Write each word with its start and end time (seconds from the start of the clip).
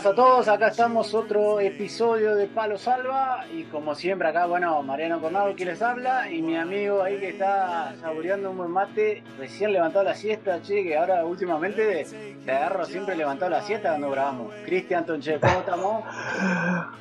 Buenas 0.00 0.18
a 0.18 0.24
todos, 0.24 0.48
acá 0.48 0.68
estamos 0.68 1.12
otro 1.12 1.60
episodio 1.60 2.34
de 2.34 2.46
Palo 2.46 2.78
Salva 2.78 3.44
y 3.52 3.64
como 3.64 3.94
siempre 3.94 4.28
acá, 4.28 4.46
bueno, 4.46 4.82
Mariano 4.82 5.20
Cornado 5.20 5.54
que 5.54 5.66
les 5.66 5.82
habla 5.82 6.30
y 6.30 6.40
mi 6.40 6.56
amigo 6.56 7.02
ahí 7.02 7.20
que 7.20 7.28
está 7.28 7.92
saboreando 8.00 8.50
un 8.50 8.56
buen 8.56 8.70
mate, 8.70 9.22
recién 9.36 9.74
levantado 9.74 10.06
la 10.06 10.14
siesta, 10.14 10.62
che, 10.62 10.82
que 10.84 10.96
ahora 10.96 11.26
últimamente 11.26 12.06
te 12.46 12.50
agarro 12.50 12.86
siempre 12.86 13.14
levantado 13.14 13.50
la 13.50 13.60
siesta 13.60 13.90
cuando 13.90 14.10
grabamos. 14.10 14.54
Cristian 14.64 15.04
Tonche, 15.04 15.38
¿cómo 15.38 15.58
estamos? 15.58 16.04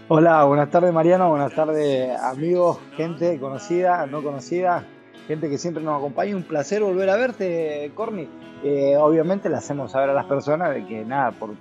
Hola, 0.09 0.43
buenas 0.43 0.69
tardes 0.69 0.91
Mariano, 0.91 1.29
buenas 1.29 1.53
tardes 1.53 2.19
amigos, 2.19 2.79
gente 2.97 3.39
conocida, 3.39 4.05
no 4.07 4.21
conocida, 4.21 4.83
gente 5.29 5.47
que 5.47 5.59
siempre 5.59 5.83
nos 5.83 5.95
acompaña. 5.95 6.35
Un 6.35 6.41
placer 6.41 6.81
volver 6.81 7.07
a 7.07 7.15
verte, 7.15 7.91
Corny. 7.93 8.27
Eh, 8.63 8.97
obviamente 8.97 9.47
le 9.47 9.57
hacemos 9.57 9.91
saber 9.91 10.09
a 10.09 10.13
las 10.13 10.25
personas 10.25 10.73
de 10.73 10.83
que 10.87 11.05
nada, 11.05 11.31
por, 11.31 11.51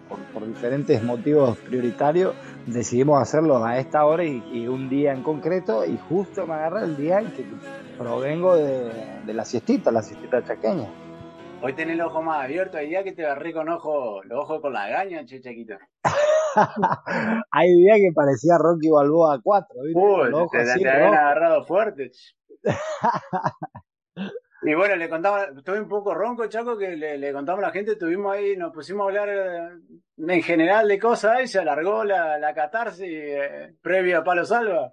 diferentes 0.46 1.02
motivos 1.02 1.58
prioritarios, 1.58 2.34
decidimos 2.66 3.20
hacerlo 3.20 3.62
a 3.62 3.78
esta 3.78 4.06
hora 4.06 4.24
y, 4.24 4.66
un 4.66 4.88
día 4.88 5.12
en 5.12 5.22
concreto. 5.22 5.84
Y 5.84 5.98
justo 6.08 6.46
me 6.46 6.54
agarra 6.54 6.82
el 6.82 6.96
día 6.96 7.18
en 7.18 7.30
que 7.32 7.44
provengo 7.98 8.56
de, 8.56 9.34
la 9.34 9.44
siestita, 9.44 9.92
la 9.92 10.00
siestita 10.00 10.42
chaqueña. 10.42 10.88
Hoy 11.60 11.74
tenés 11.74 11.96
el 11.96 12.00
ojo 12.00 12.22
más 12.22 12.44
abierto, 12.44 12.78
hay 12.78 12.88
día 12.88 13.04
que 13.04 13.12
te 13.12 13.26
agarré 13.26 13.52
con 13.52 13.68
ojo, 13.68 14.22
los 14.22 14.44
ojos 14.44 14.62
con 14.62 14.72
la 14.72 14.88
gaña, 14.88 15.26
che 15.26 15.42
chiquito. 15.42 15.74
hay 17.50 17.74
día 17.74 17.96
que 17.96 18.12
parecía 18.14 18.56
Rocky 18.56 18.88
Balboa 18.88 19.40
4, 19.42 19.68
¿viste? 19.82 20.00
Uy, 20.00 20.48
te, 20.52 20.64
te 20.64 20.88
habían 20.88 21.14
agarrado 21.14 21.64
fuerte. 21.66 22.12
Y 24.62 24.74
bueno, 24.74 24.96
le 24.96 25.08
contaba, 25.08 25.44
estoy 25.56 25.78
un 25.78 25.88
poco 25.88 26.12
ronco, 26.14 26.46
Chaco, 26.48 26.76
que 26.76 26.96
le, 26.96 27.32
contamos 27.32 27.62
a 27.62 27.68
la 27.68 27.72
gente, 27.72 27.94
tuvimos 27.94 28.34
ahí, 28.34 28.56
nos 28.56 28.72
pusimos 28.72 29.02
a 29.02 29.08
hablar 29.08 29.28
eh, 29.28 29.68
en 30.16 30.42
general 30.42 30.88
de 30.88 30.98
cosas 30.98 31.42
y 31.44 31.46
se 31.46 31.60
alargó 31.60 32.02
la, 32.02 32.38
la 32.38 32.52
catarsis 32.54 33.06
eh, 33.08 33.76
previa 33.80 34.18
a 34.18 34.24
Palo 34.24 34.44
Salva. 34.44 34.92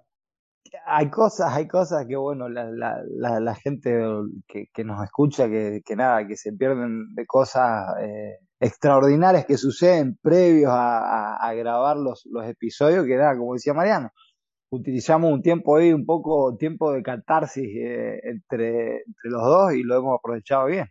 Hay 0.84 1.10
cosas, 1.10 1.52
hay 1.52 1.66
cosas 1.66 2.06
que 2.06 2.16
bueno, 2.16 2.48
la, 2.48 2.70
la, 2.70 3.40
la, 3.40 3.54
gente 3.54 3.92
que, 4.46 4.66
que, 4.72 4.84
nos 4.84 5.02
escucha, 5.02 5.48
que, 5.48 5.80
que, 5.84 5.96
nada, 5.96 6.26
que 6.26 6.36
se 6.36 6.52
pierden 6.52 7.14
de 7.14 7.26
cosas 7.26 7.94
eh, 8.00 8.38
extraordinarias 8.60 9.46
que 9.46 9.56
suceden 9.56 10.16
previos 10.20 10.72
a, 10.72 11.36
a, 11.36 11.54
grabar 11.54 11.96
los, 11.96 12.26
los 12.30 12.46
episodios, 12.46 13.04
que 13.04 13.16
nada, 13.16 13.36
como 13.36 13.54
decía 13.54 13.74
Mariano, 13.74 14.10
utilizamos 14.76 15.32
un 15.32 15.42
tiempo 15.42 15.76
ahí, 15.76 15.92
un 15.92 16.06
poco 16.06 16.56
tiempo 16.56 16.92
de 16.92 17.02
catarsis 17.02 17.68
eh, 17.76 18.20
entre, 18.22 19.02
entre 19.02 19.30
los 19.30 19.42
dos 19.42 19.74
y 19.74 19.82
lo 19.82 19.96
hemos 19.96 20.18
aprovechado 20.18 20.66
bien. 20.66 20.86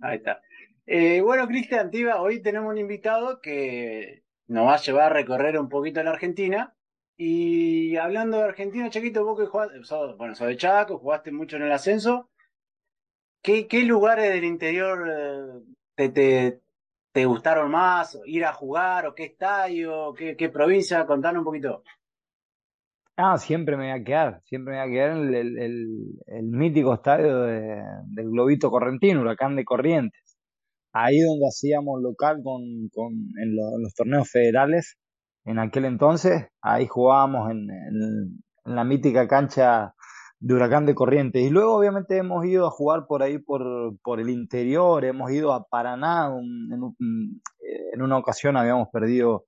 Ahí 0.00 0.16
está. 0.16 0.40
Eh, 0.86 1.20
bueno, 1.20 1.46
Cristian 1.46 1.80
Antiva, 1.80 2.20
hoy 2.20 2.42
tenemos 2.42 2.70
un 2.70 2.78
invitado 2.78 3.40
que 3.40 4.24
nos 4.48 4.66
va 4.66 4.74
a 4.74 4.80
llevar 4.80 5.12
a 5.12 5.14
recorrer 5.14 5.58
un 5.58 5.68
poquito 5.68 6.02
la 6.02 6.10
Argentina. 6.10 6.74
Y 7.16 7.96
hablando 7.96 8.38
de 8.38 8.44
Argentina, 8.44 8.88
Chaquito, 8.88 9.24
vos 9.24 9.38
que 9.38 9.46
jugaste, 9.46 9.78
bueno, 10.16 10.34
sos 10.34 10.48
de 10.48 10.56
Chaco, 10.56 10.98
jugaste 10.98 11.30
mucho 11.30 11.56
en 11.56 11.62
el 11.62 11.72
ascenso. 11.72 12.30
¿Qué, 13.42 13.68
qué 13.68 13.84
lugares 13.84 14.30
del 14.32 14.44
interior 14.44 15.06
eh, 15.08 15.74
te, 15.94 16.08
te, 16.08 16.60
te, 17.12 17.24
gustaron 17.26 17.70
más? 17.70 18.18
¿Ir 18.24 18.44
a 18.44 18.52
jugar 18.52 19.06
o 19.06 19.14
qué 19.14 19.24
estadio? 19.24 20.14
¿Qué, 20.14 20.36
qué 20.36 20.48
provincia? 20.48 21.06
Contanos 21.06 21.40
un 21.40 21.44
poquito. 21.44 21.84
Ah, 23.22 23.36
siempre 23.36 23.76
me 23.76 23.92
voy 23.92 24.00
a 24.00 24.04
quedar, 24.04 24.40
siempre 24.46 24.72
me 24.72 24.80
voy 24.80 24.88
a 24.88 24.92
quedar 24.92 25.16
en 25.18 25.34
el, 25.34 26.44
mítico 26.50 26.94
estadio 26.94 27.42
del 27.42 28.30
Globito 28.30 28.70
Correntino, 28.70 29.20
Huracán 29.20 29.56
de 29.56 29.64
Corrientes. 29.64 30.38
Ahí 30.92 31.20
donde 31.20 31.46
hacíamos 31.46 32.00
local 32.02 32.40
con, 32.42 32.62
en, 32.62 33.56
los 33.82 33.94
torneos 33.94 34.30
federales 34.30 34.96
en 35.44 35.58
aquel 35.58 35.84
entonces, 35.84 36.46
ahí 36.62 36.86
jugábamos 36.86 37.50
en, 37.50 37.68
la 38.64 38.84
mítica 38.84 39.28
cancha 39.28 39.94
de 40.38 40.54
Huracán 40.54 40.86
de 40.86 40.94
Corrientes. 40.94 41.42
Y 41.42 41.50
luego 41.50 41.76
obviamente 41.76 42.16
hemos 42.16 42.46
ido 42.46 42.66
a 42.66 42.70
jugar 42.70 43.06
por 43.06 43.22
ahí, 43.22 43.38
por, 43.38 43.62
por 44.02 44.20
el 44.20 44.30
interior, 44.30 45.04
hemos 45.04 45.30
ido 45.30 45.52
a 45.52 45.64
Paraná, 45.64 46.32
en 47.92 48.02
una 48.02 48.16
ocasión 48.16 48.56
habíamos 48.56 48.88
perdido 48.88 49.44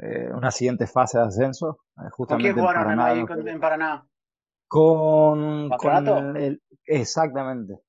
eh, 0.00 0.28
una 0.32 0.52
siguiente 0.52 0.86
fase 0.86 1.18
de 1.18 1.24
ascenso. 1.24 1.78
Eh, 1.98 2.10
justamente 2.10 2.26
¿Con 2.26 2.38
quién 2.38 2.66
jugaron 2.66 3.00
ahí 3.00 3.24
en 3.46 3.60
Paraná? 3.60 4.06
Con, 4.68 5.70
con 5.70 6.36
el, 6.36 6.62
exactamente. 6.84 7.80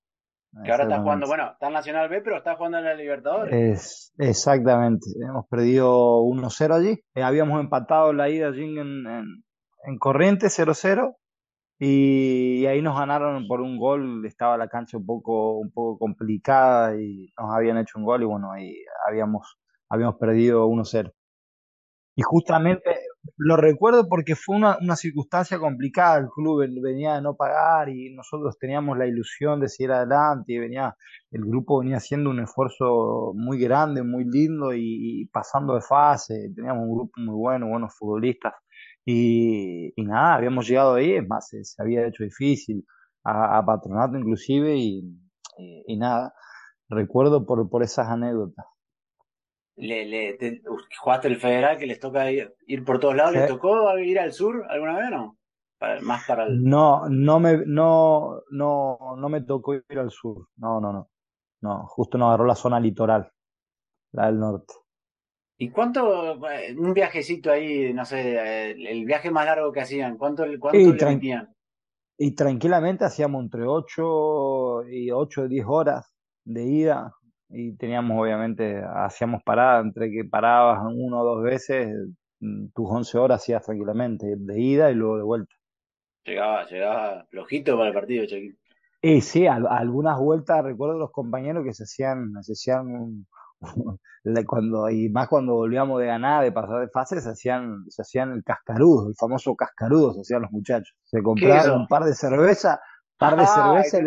Que 0.63 0.71
ahora 0.71 0.83
está 0.83 1.01
jugando, 1.01 1.27
bueno, 1.27 1.51
está 1.51 1.67
en 1.67 1.73
Nacional 1.73 2.09
B, 2.09 2.21
pero 2.21 2.37
está 2.37 2.55
jugando 2.55 2.79
en 2.79 2.85
la 2.85 2.95
Libertadores. 2.95 3.53
Es, 3.53 4.13
exactamente. 4.17 5.05
Hemos 5.21 5.45
perdido 5.47 6.21
1-0 6.21 6.73
allí. 6.73 7.03
Eh, 7.13 7.23
habíamos 7.23 7.59
empatado 7.59 8.13
la 8.13 8.29
ida 8.29 8.47
allí 8.47 8.63
en, 8.63 9.05
en, 9.05 9.43
en 9.83 9.97
Corriente 9.99 10.47
0-0. 10.47 11.15
Y 11.79 12.65
ahí 12.65 12.81
nos 12.81 12.97
ganaron 12.97 13.47
por 13.47 13.61
un 13.61 13.77
gol. 13.77 14.25
Estaba 14.25 14.57
la 14.57 14.67
cancha 14.67 14.97
un 14.97 15.05
poco, 15.05 15.59
un 15.59 15.71
poco 15.71 15.99
complicada 15.99 16.95
y 16.99 17.31
nos 17.37 17.53
habían 17.53 17.77
hecho 17.77 17.99
un 17.99 18.05
gol. 18.05 18.23
Y 18.23 18.25
bueno, 18.25 18.51
ahí 18.51 18.73
habíamos, 19.07 19.59
habíamos 19.89 20.15
perdido 20.15 20.67
1-0. 20.67 21.11
Y 22.15 22.23
justamente 22.23 22.95
lo 23.37 23.57
recuerdo 23.57 24.07
porque 24.07 24.35
fue 24.35 24.55
una, 24.55 24.77
una, 24.81 24.95
circunstancia 24.95 25.59
complicada. 25.59 26.19
El 26.19 26.29
club 26.29 26.65
venía 26.81 27.15
de 27.15 27.21
no 27.21 27.35
pagar 27.35 27.89
y 27.89 28.13
nosotros 28.13 28.57
teníamos 28.59 28.97
la 28.97 29.07
ilusión 29.07 29.59
de 29.59 29.69
seguir 29.69 29.91
adelante. 29.91 30.53
Y 30.53 30.59
venía, 30.59 30.95
el 31.31 31.45
grupo 31.45 31.79
venía 31.79 31.97
haciendo 31.97 32.29
un 32.29 32.39
esfuerzo 32.39 33.33
muy 33.35 33.59
grande, 33.59 34.03
muy 34.03 34.25
lindo 34.25 34.73
y, 34.73 35.29
pasando 35.33 35.75
de 35.75 35.81
fase. 35.81 36.51
Teníamos 36.55 36.83
un 36.83 36.95
grupo 36.95 37.21
muy 37.21 37.35
bueno, 37.35 37.67
buenos 37.67 37.95
futbolistas. 37.97 38.53
Y, 39.05 39.93
nada, 39.97 40.35
habíamos 40.35 40.67
llegado 40.67 40.95
ahí. 40.95 41.13
Es 41.13 41.27
más, 41.27 41.49
se, 41.49 41.61
había 41.81 42.07
hecho 42.07 42.23
difícil 42.23 42.85
a, 43.23 43.63
patronato 43.65 44.17
inclusive 44.17 44.75
y, 44.77 45.03
y, 45.87 45.97
nada. 45.97 46.33
Recuerdo 46.89 47.45
por, 47.45 47.69
por 47.69 47.83
esas 47.83 48.07
anécdotas 48.07 48.65
le, 49.77 50.05
le 50.05 50.61
jugaste 50.99 51.27
el 51.27 51.37
federal 51.37 51.77
que 51.77 51.85
les 51.85 51.99
toca 51.99 52.29
ir, 52.31 52.53
por 52.85 52.99
todos 52.99 53.15
lados, 53.15 53.33
¿le 53.33 53.47
tocó 53.47 53.97
ir 53.99 54.19
al 54.19 54.33
sur 54.33 54.65
alguna 54.69 54.97
vez 54.97 55.07
o 55.07 55.11
no? 55.11 55.37
más 56.01 56.25
para 56.25 56.45
el... 56.45 56.63
No, 56.63 57.07
no 57.07 57.39
me, 57.39 57.57
no, 57.65 58.41
no, 58.49 58.97
no 59.15 59.29
me 59.29 59.41
tocó 59.41 59.75
ir 59.75 59.99
al 59.99 60.09
sur, 60.09 60.47
no, 60.57 60.81
no, 60.81 60.91
no, 60.91 61.09
no, 61.61 61.85
justo 61.87 62.17
nos 62.17 62.29
agarró 62.29 62.45
la 62.45 62.55
zona 62.55 62.79
litoral, 62.79 63.31
la 64.13 64.25
del 64.25 64.39
norte. 64.39 64.73
¿Y 65.59 65.69
cuánto, 65.69 66.35
eh, 66.49 66.75
un 66.77 66.93
viajecito 66.93 67.51
ahí, 67.51 67.93
no 67.93 68.05
sé, 68.05 68.71
el 68.71 69.05
viaje 69.05 69.31
más 69.31 69.45
largo 69.45 69.71
que 69.71 69.81
hacían, 69.81 70.17
cuánto, 70.17 70.43
cuánto 70.59 70.77
y 70.77 70.91
le 70.91 71.47
Y 72.17 72.35
tranquilamente 72.35 73.05
hacíamos 73.05 73.43
entre 73.43 73.65
8 73.65 74.83
y 74.89 75.11
8 75.11 75.41
o 75.41 75.47
10 75.47 75.65
horas 75.67 76.13
de 76.43 76.63
ida, 76.63 77.13
y 77.49 77.75
teníamos 77.77 78.19
obviamente, 78.19 78.81
hacíamos 78.95 79.41
parada, 79.43 79.79
entre 79.79 80.11
que 80.11 80.25
parabas 80.25 80.79
uno 80.93 81.21
o 81.21 81.23
dos 81.23 81.43
veces, 81.43 81.95
mm, 82.39 82.67
tus 82.73 82.89
11 82.89 83.17
horas 83.17 83.41
hacías 83.41 83.65
tranquilamente, 83.65 84.27
de 84.37 84.59
ida 84.59 84.91
y 84.91 84.95
luego 84.95 85.17
de 85.17 85.23
vuelta. 85.23 85.55
Llegaba, 86.25 86.65
llegaba 86.65 87.25
flojito 87.29 87.77
para 87.77 87.89
el 87.89 87.93
partido, 87.93 88.25
Chiquito. 88.25 88.59
Y 89.01 89.21
sí, 89.21 89.47
algunas 89.47 90.19
vueltas 90.19 90.63
recuerdo 90.63 90.97
los 90.97 91.11
compañeros 91.11 91.63
que 91.63 91.73
se 91.73 91.83
hacían, 91.83 92.33
se 92.41 92.53
hacían 92.53 93.25
cuando, 94.47 94.89
y 94.89 95.07
más 95.09 95.29
cuando 95.29 95.53
volvíamos 95.53 96.01
de 96.01 96.07
ganar, 96.07 96.43
de 96.43 96.51
pasar 96.51 96.81
de 96.81 96.89
fase, 96.89 97.21
se 97.21 97.29
hacían, 97.29 97.85
se 97.89 98.01
hacían 98.01 98.31
el 98.33 98.43
cascarudo, 98.43 99.07
el 99.07 99.15
famoso 99.15 99.55
cascarudo 99.55 100.13
se 100.13 100.21
hacían 100.21 100.41
los 100.41 100.51
muchachos. 100.51 100.97
Se 101.03 101.21
compraban 101.21 101.81
un 101.81 101.87
par 101.87 102.03
de 102.03 102.13
cerveza, 102.13 102.81
par 103.17 103.37
de 103.37 103.45
cerveza 103.45 103.99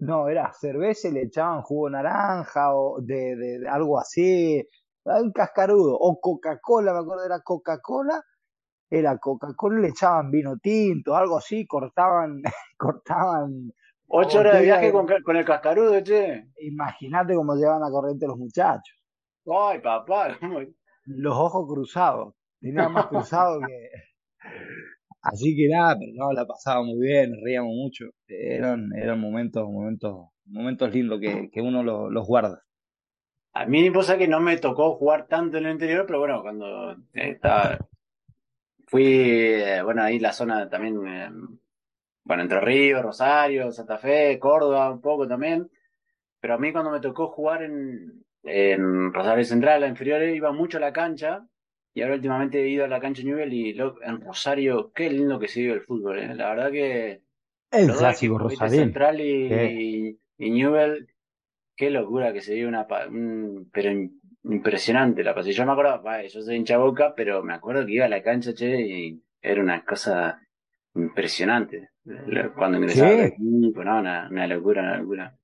no, 0.00 0.28
era 0.28 0.52
cerveza 0.52 1.08
y 1.08 1.12
le 1.12 1.22
echaban 1.22 1.62
jugo 1.62 1.90
naranja 1.90 2.74
o 2.74 3.00
de, 3.00 3.64
algo 3.68 3.98
así, 3.98 4.66
un 5.04 5.32
cascarudo, 5.32 5.96
o 5.98 6.20
Coca-Cola, 6.20 6.92
me 6.92 7.00
acuerdo, 7.00 7.24
era 7.24 7.40
Coca-Cola, 7.40 8.20
era 8.90 9.18
Coca-Cola, 9.18 9.80
le 9.80 9.88
echaban 9.88 10.30
vino 10.30 10.56
tinto, 10.58 11.14
algo 11.14 11.38
así, 11.38 11.66
cortaban, 11.66 12.42
cortaban. 12.76 13.72
Ocho 14.08 14.38
horas 14.38 14.54
de 14.58 14.62
viaje 14.62 14.92
con, 14.92 15.06
con, 15.24 15.36
el 15.36 15.44
cascarudo, 15.44 16.00
che. 16.00 16.48
Imagínate 16.60 17.34
cómo 17.34 17.54
llevan 17.56 17.82
a 17.82 17.90
corriente 17.90 18.26
los 18.26 18.38
muchachos. 18.38 18.96
Ay, 19.46 19.80
papá. 19.80 20.36
Los 21.08 21.36
ojos 21.36 21.66
cruzados, 21.68 22.34
tenían 22.60 22.92
más 22.92 23.06
cruzados 23.06 23.62
que. 23.66 23.90
Así 25.32 25.56
que 25.56 25.68
nada, 25.68 25.96
pero 25.98 26.12
no, 26.14 26.32
la 26.32 26.46
pasaba 26.46 26.84
muy 26.84 27.00
bien, 27.00 27.34
reíamos 27.42 27.74
mucho. 27.74 28.04
Eran, 28.28 28.90
eran 28.94 29.18
momentos, 29.18 29.68
momentos, 29.68 30.28
momentos 30.44 30.92
lindos 30.94 31.20
que, 31.20 31.50
que 31.50 31.60
uno 31.60 31.82
los, 31.82 32.26
guarda. 32.26 32.62
A 33.52 33.66
mí 33.66 33.90
pasa 33.90 34.18
que 34.18 34.28
no 34.28 34.38
me 34.38 34.56
tocó 34.58 34.94
jugar 34.94 35.26
tanto 35.26 35.58
en 35.58 35.66
el 35.66 35.72
interior, 35.72 36.04
pero 36.06 36.20
bueno, 36.20 36.42
cuando 36.42 36.96
estaba, 37.12 37.76
fui, 38.86 39.04
eh, 39.04 39.82
bueno, 39.82 40.02
ahí 40.02 40.20
la 40.20 40.32
zona 40.32 40.68
también, 40.68 41.04
eh, 41.08 41.30
bueno, 42.22 42.42
Entre 42.42 42.60
Ríos, 42.60 43.02
Rosario, 43.02 43.72
Santa 43.72 43.98
Fe, 43.98 44.38
Córdoba, 44.38 44.92
un 44.92 45.00
poco 45.00 45.26
también. 45.26 45.68
Pero 46.38 46.54
a 46.54 46.58
mí 46.58 46.70
cuando 46.70 46.92
me 46.92 47.00
tocó 47.00 47.28
jugar 47.28 47.64
en, 47.64 48.24
en 48.44 49.12
Rosario 49.12 49.44
Central, 49.44 49.80
la 49.80 49.88
inferiores, 49.88 50.36
iba 50.36 50.52
mucho 50.52 50.76
a 50.78 50.82
la 50.82 50.92
cancha 50.92 51.44
y 51.96 52.02
ahora 52.02 52.16
últimamente 52.16 52.62
he 52.62 52.68
ido 52.68 52.84
a 52.84 52.88
la 52.88 53.00
cancha 53.00 53.22
Newell 53.22 53.54
y 53.54 53.70
en 53.70 54.20
Rosario, 54.20 54.92
qué 54.94 55.08
lindo 55.08 55.38
que 55.38 55.48
se 55.48 55.62
vive 55.62 55.72
el 55.72 55.80
fútbol, 55.80 56.18
¿eh? 56.18 56.34
La 56.34 56.50
verdad 56.50 56.70
que... 56.70 57.22
El 57.70 57.90
clásico 57.90 58.36
Rosario. 58.36 58.80
Central 58.80 59.18
y, 59.18 60.18
Newell, 60.36 61.08
qué 61.74 61.88
locura 61.88 62.34
que 62.34 62.42
se 62.42 62.52
vive 62.52 62.68
una... 62.68 62.86
pero 62.86 64.10
impresionante 64.44 65.24
la 65.24 65.34
pasión. 65.34 65.54
Yo 65.54 65.64
me 65.64 65.72
acuerdo, 65.72 66.02
yo 66.28 66.42
soy 66.42 66.56
hincha 66.56 66.76
boca, 66.76 67.14
pero 67.16 67.42
me 67.42 67.54
acuerdo 67.54 67.86
que 67.86 67.92
iba 67.92 68.04
a 68.04 68.10
la 68.10 68.22
cancha, 68.22 68.52
che, 68.52 68.78
y 68.78 69.22
era 69.40 69.62
una 69.62 69.82
cosa 69.82 70.38
impresionante. 70.94 71.92
Cuando 72.54 72.76
ingresaba 72.76 73.24
equipo, 73.24 73.82
no, 73.82 74.00
una, 74.00 74.28
una 74.30 74.46
locura, 74.46 74.82
una 74.82 74.98
locura. 74.98 75.34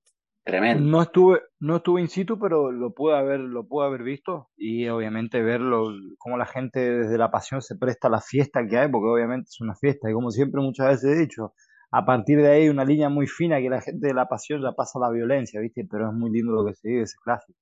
Tremendo. 0.45 0.83
No 0.91 1.03
estuve, 1.03 1.41
no 1.61 1.77
estuve 1.77 2.01
in 2.01 2.09
situ, 2.09 2.39
pero 2.39 2.73
lo 2.73 2.93
pude 2.93 3.17
haber, 3.17 3.41
lo 3.41 3.69
pude 3.69 3.87
haber 3.87 4.03
visto 4.03 4.51
y 4.57 4.89
obviamente 4.89 5.41
verlo, 5.41 5.93
cómo 6.19 6.37
la 6.37 6.47
gente 6.47 6.81
desde 6.81 7.17
la 7.17 7.31
pasión 7.31 7.63
se 7.63 7.77
presta 7.77 8.09
a 8.09 8.11
la 8.11 8.21
fiesta 8.21 8.67
que 8.67 8.77
hay, 8.77 8.91
porque 8.91 9.09
obviamente 9.09 9.49
es 9.51 9.61
una 9.61 9.77
fiesta 9.77 10.11
y 10.11 10.15
como 10.15 10.31
siempre 10.31 10.61
muchas 10.61 10.89
veces 10.89 11.17
he 11.17 11.21
dicho, 11.21 11.55
a 11.93 12.05
partir 12.05 12.41
de 12.41 12.49
ahí 12.49 12.69
una 12.69 12.85
línea 12.85 13.09
muy 13.09 13.29
fina 13.29 13.61
que 13.61 13.71
la 13.71 13.81
gente 13.81 14.09
de 14.09 14.15
la 14.15 14.27
pasión 14.27 14.61
ya 14.63 14.73
pasa 14.73 14.99
a 14.99 15.03
la 15.03 15.11
violencia, 15.11 15.61
¿viste? 15.61 15.87
Pero 15.89 16.09
es 16.09 16.15
muy 16.15 16.31
lindo 16.31 16.53
lo 16.53 16.65
que 16.65 16.75
se 16.75 16.89
vive, 16.89 17.03
ese 17.03 17.17
clásico. 17.23 17.59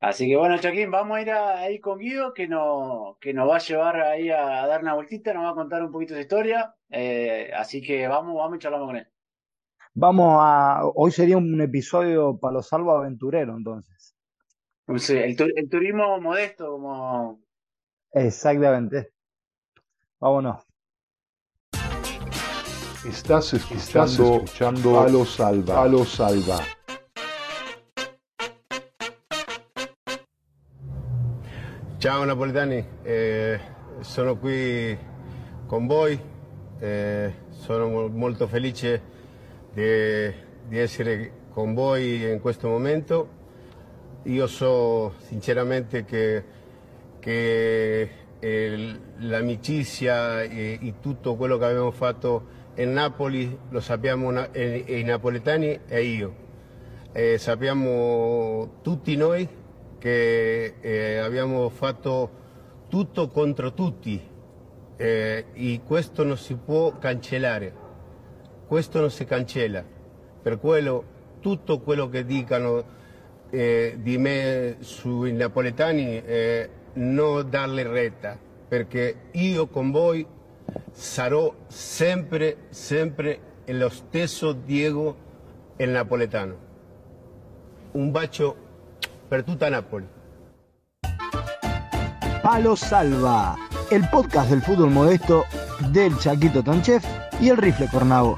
Así 0.00 0.28
que 0.28 0.36
bueno, 0.36 0.58
Chaquín, 0.58 0.90
vamos 0.90 1.16
a 1.16 1.22
ir 1.22 1.30
ahí 1.30 1.80
con 1.80 1.98
Guido, 1.98 2.34
que, 2.34 2.48
no, 2.48 3.16
que 3.20 3.32
nos 3.32 3.48
va 3.48 3.56
a 3.56 3.60
llevar 3.60 4.00
ahí 4.00 4.30
a, 4.30 4.66
dar 4.66 4.82
una 4.82 4.94
vueltita, 4.94 5.32
nos 5.32 5.44
va 5.44 5.50
a 5.50 5.54
contar 5.54 5.82
un 5.82 5.92
poquito 5.92 6.14
de 6.14 6.22
historia. 6.22 6.74
Eh, 6.90 7.50
así 7.56 7.80
que 7.80 8.06
vamos, 8.08 8.34
vamos 8.34 8.56
y 8.56 8.58
charlamos 8.58 8.88
con 8.88 8.96
él. 8.96 9.06
Vamos 9.96 10.38
a. 10.40 10.80
Hoy 10.96 11.12
sería 11.12 11.36
un 11.36 11.60
episodio 11.60 12.36
para 12.36 12.54
los 12.54 12.66
salvo 12.66 12.96
aventureros, 12.96 13.56
entonces. 13.56 14.16
el, 14.88 15.36
el 15.56 15.68
turismo 15.70 16.20
modesto, 16.20 16.72
como. 16.72 17.40
Exactamente. 18.10 19.12
Vámonos. 20.18 20.64
Estás 23.08 23.54
escuchando, 23.54 24.42
escuchando 24.42 25.00
a 25.00 25.08
los 25.08 25.34
salva. 25.34 25.82
A 25.82 25.86
los 25.86 26.08
salva. 26.08 26.58
Ciao 31.98 32.24
Napolitani, 32.26 32.84
eh, 33.04 33.60
sono 34.00 34.38
qui 34.38 34.98
con 35.66 35.86
voi, 35.86 36.18
eh, 36.80 37.32
sono 37.50 38.08
molto 38.08 38.48
felice 38.48 39.13
di, 39.74 40.32
di 40.68 40.78
essere 40.78 41.42
con 41.50 41.74
voi 41.74 42.22
in 42.22 42.40
questo 42.40 42.68
momento. 42.68 43.42
Io 44.24 44.46
so 44.46 45.14
sinceramente 45.18 46.04
che, 46.04 46.44
che 47.18 48.10
eh, 48.38 49.00
l'amicizia 49.18 50.42
e, 50.42 50.78
e, 50.80 50.94
tutto 51.00 51.36
quello 51.36 51.58
che 51.58 51.64
abbiamo 51.64 51.90
fatto 51.90 52.62
in 52.76 52.92
Napoli 52.92 53.56
lo 53.68 53.80
sappiamo 53.80 54.30
i, 54.32 55.02
napoletani 55.04 55.80
e 55.86 56.02
io. 56.02 56.42
Eh, 57.12 57.38
sappiamo 57.38 58.78
tutti 58.82 59.14
noi 59.16 59.46
che 59.98 60.74
eh, 60.80 61.16
abbiamo 61.18 61.68
fatto 61.68 62.42
tutto 62.88 63.28
contro 63.28 63.72
tutti 63.72 64.20
eh, 64.96 65.44
e 65.52 65.80
questo 65.86 66.24
non 66.24 66.36
si 66.36 66.54
può 66.56 66.98
cancellare 66.98 67.83
questo 68.74 68.98
non 68.98 69.08
si 69.08 69.24
cancella. 69.24 69.84
Per 70.42 70.58
quello 70.58 71.04
tutto 71.38 71.78
quello 71.78 72.08
che 72.08 72.24
dicano 72.24 72.82
eh, 73.50 73.96
di 73.98 74.18
sui 74.80 75.32
napoletani 75.32 76.20
eh, 76.20 76.70
darle 77.44 77.86
retta, 77.86 78.36
perché 78.66 79.28
io 79.30 79.68
con 79.68 79.92
voi 79.92 80.26
sarò 80.90 81.54
sempre, 81.68 82.66
sempre 82.70 83.38
lo 83.66 83.88
stesso 83.90 84.50
Diego 84.50 85.16
il 85.76 85.90
napoletano. 85.90 86.56
Un 87.92 88.10
bacio 88.10 88.56
per 89.28 89.44
tutta 89.44 89.68
Napoli. 89.68 90.08
Palo 92.42 92.74
Salva, 92.74 93.54
el 93.88 94.08
podcast 94.10 94.48
del 94.48 94.62
fútbol 94.62 94.90
modesto 94.90 95.46
del 95.92 96.16
Chaquito 96.16 96.60
Tonchef 96.60 97.04
y 97.40 97.50
el 97.50 97.56
Rifle 97.56 97.86
Cornavo. 97.86 98.36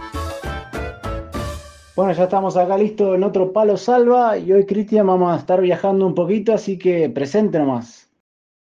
Bueno, 1.96 2.12
ya 2.12 2.25
estamos 2.25 2.58
acá 2.58 2.76
listos 2.76 3.14
en 3.14 3.25
otro 3.25 3.54
Palo 3.54 3.78
Salva 3.78 4.37
y 4.37 4.52
hoy, 4.52 4.66
Cristian, 4.66 5.06
vamos 5.06 5.32
a 5.32 5.38
estar 5.38 5.62
viajando 5.62 6.06
un 6.06 6.14
poquito, 6.14 6.52
así 6.52 6.78
que 6.78 7.08
presente 7.08 7.58
nomás. 7.58 8.10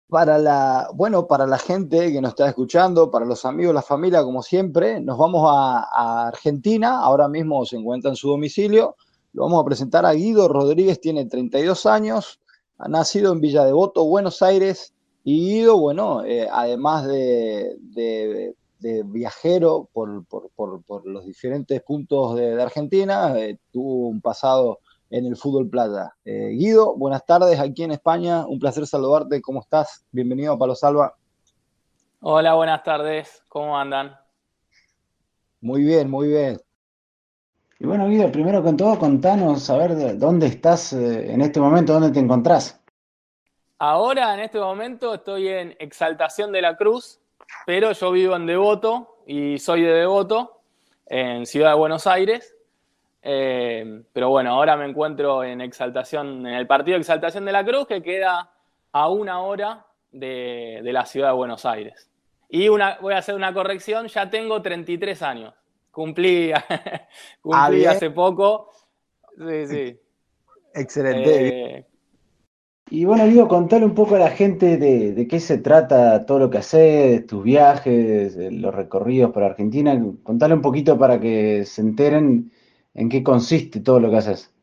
Para 0.09 0.37
la, 0.37 0.89
bueno, 0.93 1.27
para 1.27 1.47
la 1.47 1.57
gente 1.57 2.11
que 2.11 2.19
nos 2.19 2.31
está 2.31 2.49
escuchando, 2.49 3.09
para 3.09 3.25
los 3.25 3.45
amigos, 3.45 3.73
la 3.73 3.81
familia, 3.81 4.21
como 4.21 4.43
siempre, 4.43 4.99
nos 4.99 5.17
vamos 5.17 5.49
a, 5.49 6.27
Argentina. 6.27 6.99
Ahora 6.99 7.29
mismo 7.29 7.65
se 7.65 7.77
encuentra 7.77 8.09
en 8.09 8.17
su 8.17 8.27
domicilio. 8.27 8.97
Lo 9.31 9.43
vamos 9.43 9.61
a 9.61 9.65
presentar 9.65 10.05
a 10.05 10.11
Guido 10.11 10.49
Rodríguez, 10.49 10.99
tiene 10.99 11.25
32 11.25 11.85
años, 11.85 12.41
ha 12.79 12.89
nacido 12.89 13.31
en 13.31 13.39
Villa 13.39 13.63
Devoto, 13.63 14.03
Buenos 14.03 14.41
Aires. 14.41 14.93
Y 15.23 15.39
Guido, 15.39 15.79
bueno, 15.79 16.25
eh, 16.25 16.49
además 16.51 17.07
de, 17.07 17.77
de 17.79 18.55
viajero 19.05 19.89
por, 19.93 20.25
los 21.05 21.25
diferentes 21.25 21.81
puntos 21.81 22.35
de, 22.35 22.61
Argentina, 22.61 23.37
eh, 23.37 23.57
tuvo 23.71 24.07
un 24.07 24.21
pasado 24.21 24.79
en 25.09 25.25
el 25.25 25.35
fútbol 25.35 25.69
plata. 25.69 26.15
Eh, 26.25 26.49
Guido, 26.57 26.95
buenas 26.95 27.25
tardes 27.25 27.59
aquí 27.59 27.83
en 27.83 27.91
España, 27.91 28.45
un 28.47 28.59
placer 28.59 28.87
saludarte, 28.87 29.41
¿cómo 29.41 29.61
estás? 29.61 30.05
Bienvenido 30.11 30.53
a 30.53 30.57
Palo 30.57 30.75
Salva. 30.75 31.15
Hola, 32.21 32.53
buenas 32.53 32.83
tardes, 32.83 33.43
¿cómo 33.49 33.77
andan? 33.77 34.15
Muy 35.59 35.83
bien, 35.83 36.09
muy 36.09 36.27
bien. 36.27 36.59
Y 37.79 37.85
bueno, 37.85 38.07
Guido, 38.07 38.31
primero 38.31 38.63
con 38.63 38.77
todo, 38.77 38.97
contanos, 38.99 39.69
a 39.69 39.77
ver 39.77 40.17
dónde 40.17 40.47
estás 40.47 40.93
eh, 40.93 41.33
en 41.33 41.41
este 41.41 41.59
momento, 41.59 41.93
dónde 41.93 42.11
te 42.11 42.19
encontrás. 42.19 42.79
Ahora, 43.79 44.35
en 44.35 44.41
este 44.41 44.59
momento, 44.59 45.15
estoy 45.15 45.47
en 45.47 45.75
Exaltación 45.79 46.51
de 46.51 46.61
la 46.61 46.77
Cruz, 46.77 47.20
pero 47.65 47.91
yo 47.91 48.11
vivo 48.11 48.35
en 48.35 48.45
Devoto 48.45 49.23
y 49.27 49.57
soy 49.59 49.81
de 49.81 49.93
Devoto, 49.93 50.61
en 51.05 51.45
Ciudad 51.45 51.71
de 51.71 51.77
Buenos 51.77 52.07
Aires. 52.07 52.55
Eh, 53.21 54.03
pero 54.13 54.29
bueno, 54.29 54.51
ahora 54.51 54.75
me 54.75 54.85
encuentro 54.85 55.43
en 55.43 55.61
Exaltación, 55.61 56.47
en 56.47 56.53
el 56.53 56.67
partido 56.67 56.95
de 56.95 57.01
Exaltación 57.01 57.45
de 57.45 57.51
la 57.51 57.63
Cruz, 57.63 57.85
que 57.87 58.01
queda 58.01 58.51
a 58.91 59.09
una 59.09 59.41
hora 59.41 59.85
de, 60.11 60.81
la 60.83 61.05
ciudad 61.05 61.29
de 61.29 61.35
Buenos 61.35 61.65
Aires. 61.65 62.09
Y 62.49 62.67
una, 62.67 62.97
voy 62.99 63.13
a 63.13 63.19
hacer 63.19 63.35
una 63.35 63.53
corrección, 63.53 64.07
ya 64.07 64.29
tengo 64.29 64.61
33 64.61 65.21
años. 65.21 65.53
Cumplí, 65.91 66.51
cumplí 67.41 67.85
ah, 67.85 67.91
hace 67.91 68.09
poco. 68.09 68.71
Sí, 69.37 69.67
sí. 69.67 69.99
Excelente. 70.73 71.77
Eh, 71.77 71.85
y 72.93 73.05
bueno, 73.05 73.25
digo, 73.25 73.47
contale 73.47 73.85
un 73.85 73.95
poco 73.95 74.15
a 74.15 74.19
la 74.19 74.31
gente 74.31 74.75
de, 74.75 75.25
qué 75.25 75.39
se 75.39 75.57
trata 75.57 76.25
todo 76.25 76.39
lo 76.39 76.49
que 76.49 76.57
haces, 76.57 77.25
tus 77.25 77.41
viajes, 77.41 78.35
los 78.35 78.75
recorridos 78.75 79.31
por 79.31 79.43
Argentina. 79.43 79.97
Contale 80.23 80.55
un 80.55 80.61
poquito 80.61 80.99
para 80.99 81.17
que 81.17 81.63
se 81.63 81.79
enteren 81.79 82.51
en 82.93 83.07
qué 83.07 83.23
consiste 83.23 83.79
todo 83.79 84.01
lo 84.01 84.09
que 84.09 84.17
haces. 84.17 84.53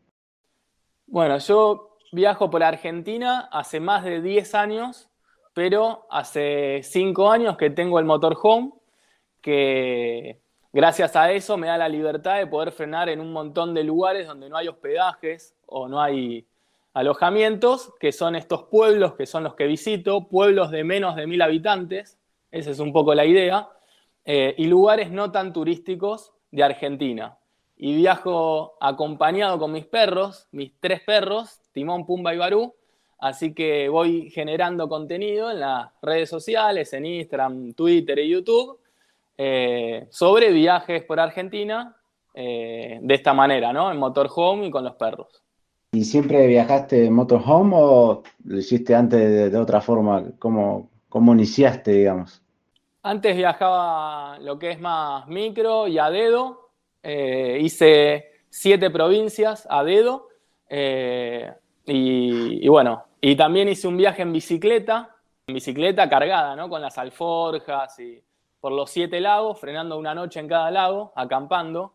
Bueno, 1.06 1.38
yo 1.38 1.97
viajo 2.12 2.50
por 2.50 2.62
Argentina 2.62 3.49
hace 3.50 3.80
más 3.80 4.04
de 4.04 4.20
10 4.20 4.54
años, 4.54 5.08
pero 5.54 6.04
hace 6.11 6.82
5 6.82 7.30
años 7.30 7.56
que 7.56 7.70
tengo 7.70 7.99
el 7.99 8.04
motorhome, 8.04 8.75
que 9.40 10.42
gracias 10.70 11.16
a 11.16 11.32
eso 11.32 11.56
me 11.56 11.68
da 11.68 11.78
la 11.78 11.88
libertad 11.88 12.37
de 12.37 12.47
poder 12.47 12.73
frenar 12.73 13.08
en 13.08 13.20
un 13.20 13.32
montón 13.32 13.73
de 13.73 13.85
lugares 13.85 14.26
donde 14.26 14.50
no 14.50 14.58
hay 14.58 14.68
hospedajes 14.68 15.56
o 15.64 15.88
no 15.88 15.99
hay 15.99 16.47
alojamientos, 16.99 17.95
que 18.00 18.11
son 18.11 18.35
estos 18.35 18.64
pueblos 18.64 19.14
que 19.14 19.25
son 19.25 19.45
los 19.45 19.55
que 19.55 19.69
visito, 19.69 20.26
pueblos 20.26 20.73
de 20.73 20.83
menos 20.83 21.14
de 21.14 21.28
mil 21.28 21.40
habitantes, 21.40 22.19
esa 22.50 22.73
es 22.73 22.81
un 22.81 22.93
poco 22.93 23.14
la 23.14 23.25
idea, 23.25 23.69
eh, 24.25 24.57
y 24.59 24.67
lugares 24.67 25.12
no 25.12 25.31
tan 25.31 25.52
turísticos 25.52 26.33
de 26.50 26.64
Argentina. 26.64 27.38
Y 27.76 27.95
viajo 27.95 28.75
acompañado 28.81 29.61
con 29.61 29.71
mis 29.71 29.87
perros, 29.87 30.49
mis 30.50 30.73
tres 30.81 31.00
perros, 31.02 31.61
Timón, 31.71 32.05
Pumba 32.05 32.35
y 32.35 32.38
Barú, 32.38 32.75
así 33.21 33.55
que 33.55 33.88
voy 33.88 34.31
generando 34.31 34.88
contenido 34.88 35.52
en 35.52 35.61
las 35.61 35.93
redes 36.02 36.28
sociales, 36.28 36.93
en 36.95 37.07
Instagram, 37.07 37.75
Twitter 37.75 38.19
y 38.19 38.31
YouTube, 38.31 38.81
eh, 39.37 40.09
sobre 40.11 40.50
viajes 40.50 41.05
por 41.05 41.21
Argentina 41.21 41.97
eh, 42.35 42.99
de 43.00 43.14
esta 43.14 43.33
manera, 43.35 43.73
¿no? 43.73 43.88
En 43.93 43.99
motorhome 43.99 44.67
y 44.67 44.71
con 44.73 44.83
los 44.83 44.97
perros. 44.97 45.45
¿Y 45.92 46.04
siempre 46.04 46.47
viajaste 46.47 47.07
en 47.07 47.14
motorhome 47.14 47.75
o 47.78 48.23
lo 48.45 48.59
hiciste 48.59 48.95
antes 48.95 49.50
de, 49.50 49.59
otra 49.59 49.80
forma? 49.80 50.23
¿Cómo, 50.38 50.90
¿Cómo, 51.09 51.33
iniciaste, 51.33 51.92
digamos? 51.92 52.42
Antes 53.02 53.35
viajaba 53.35 54.38
lo 54.40 54.59
que 54.59 54.73
es 54.73 54.80
más 54.80 55.26
micro 55.28 55.88
y 55.88 55.99
a 55.99 56.11
dedo. 56.11 56.73
Eh, 57.02 57.59
hice 57.62 58.33
siete 58.50 58.90
provincias 58.90 59.66
a 59.71 59.83
dedo. 59.83 60.28
Eh, 60.68 61.50
y, 61.87 62.68
bueno, 62.68 63.04
y 63.23 63.35
también 63.35 63.71
hice 63.71 63.88
un 63.88 63.97
viaje 63.97 64.21
en 64.21 64.33
bicicleta, 64.35 65.16
en 65.47 65.54
bicicleta 65.54 66.07
cargada, 66.11 66.54
¿no? 66.54 66.68
Con 66.68 66.83
las 66.83 66.99
alforjas 66.99 67.99
y 67.99 68.23
por 68.61 68.73
los 68.73 68.90
siete 68.90 69.21
lagos, 69.21 69.59
frenando 69.59 69.97
una 69.97 70.14
noche 70.14 70.38
en 70.38 70.49
cada 70.49 70.71
lago, 70.71 71.14
acampando. 71.16 71.95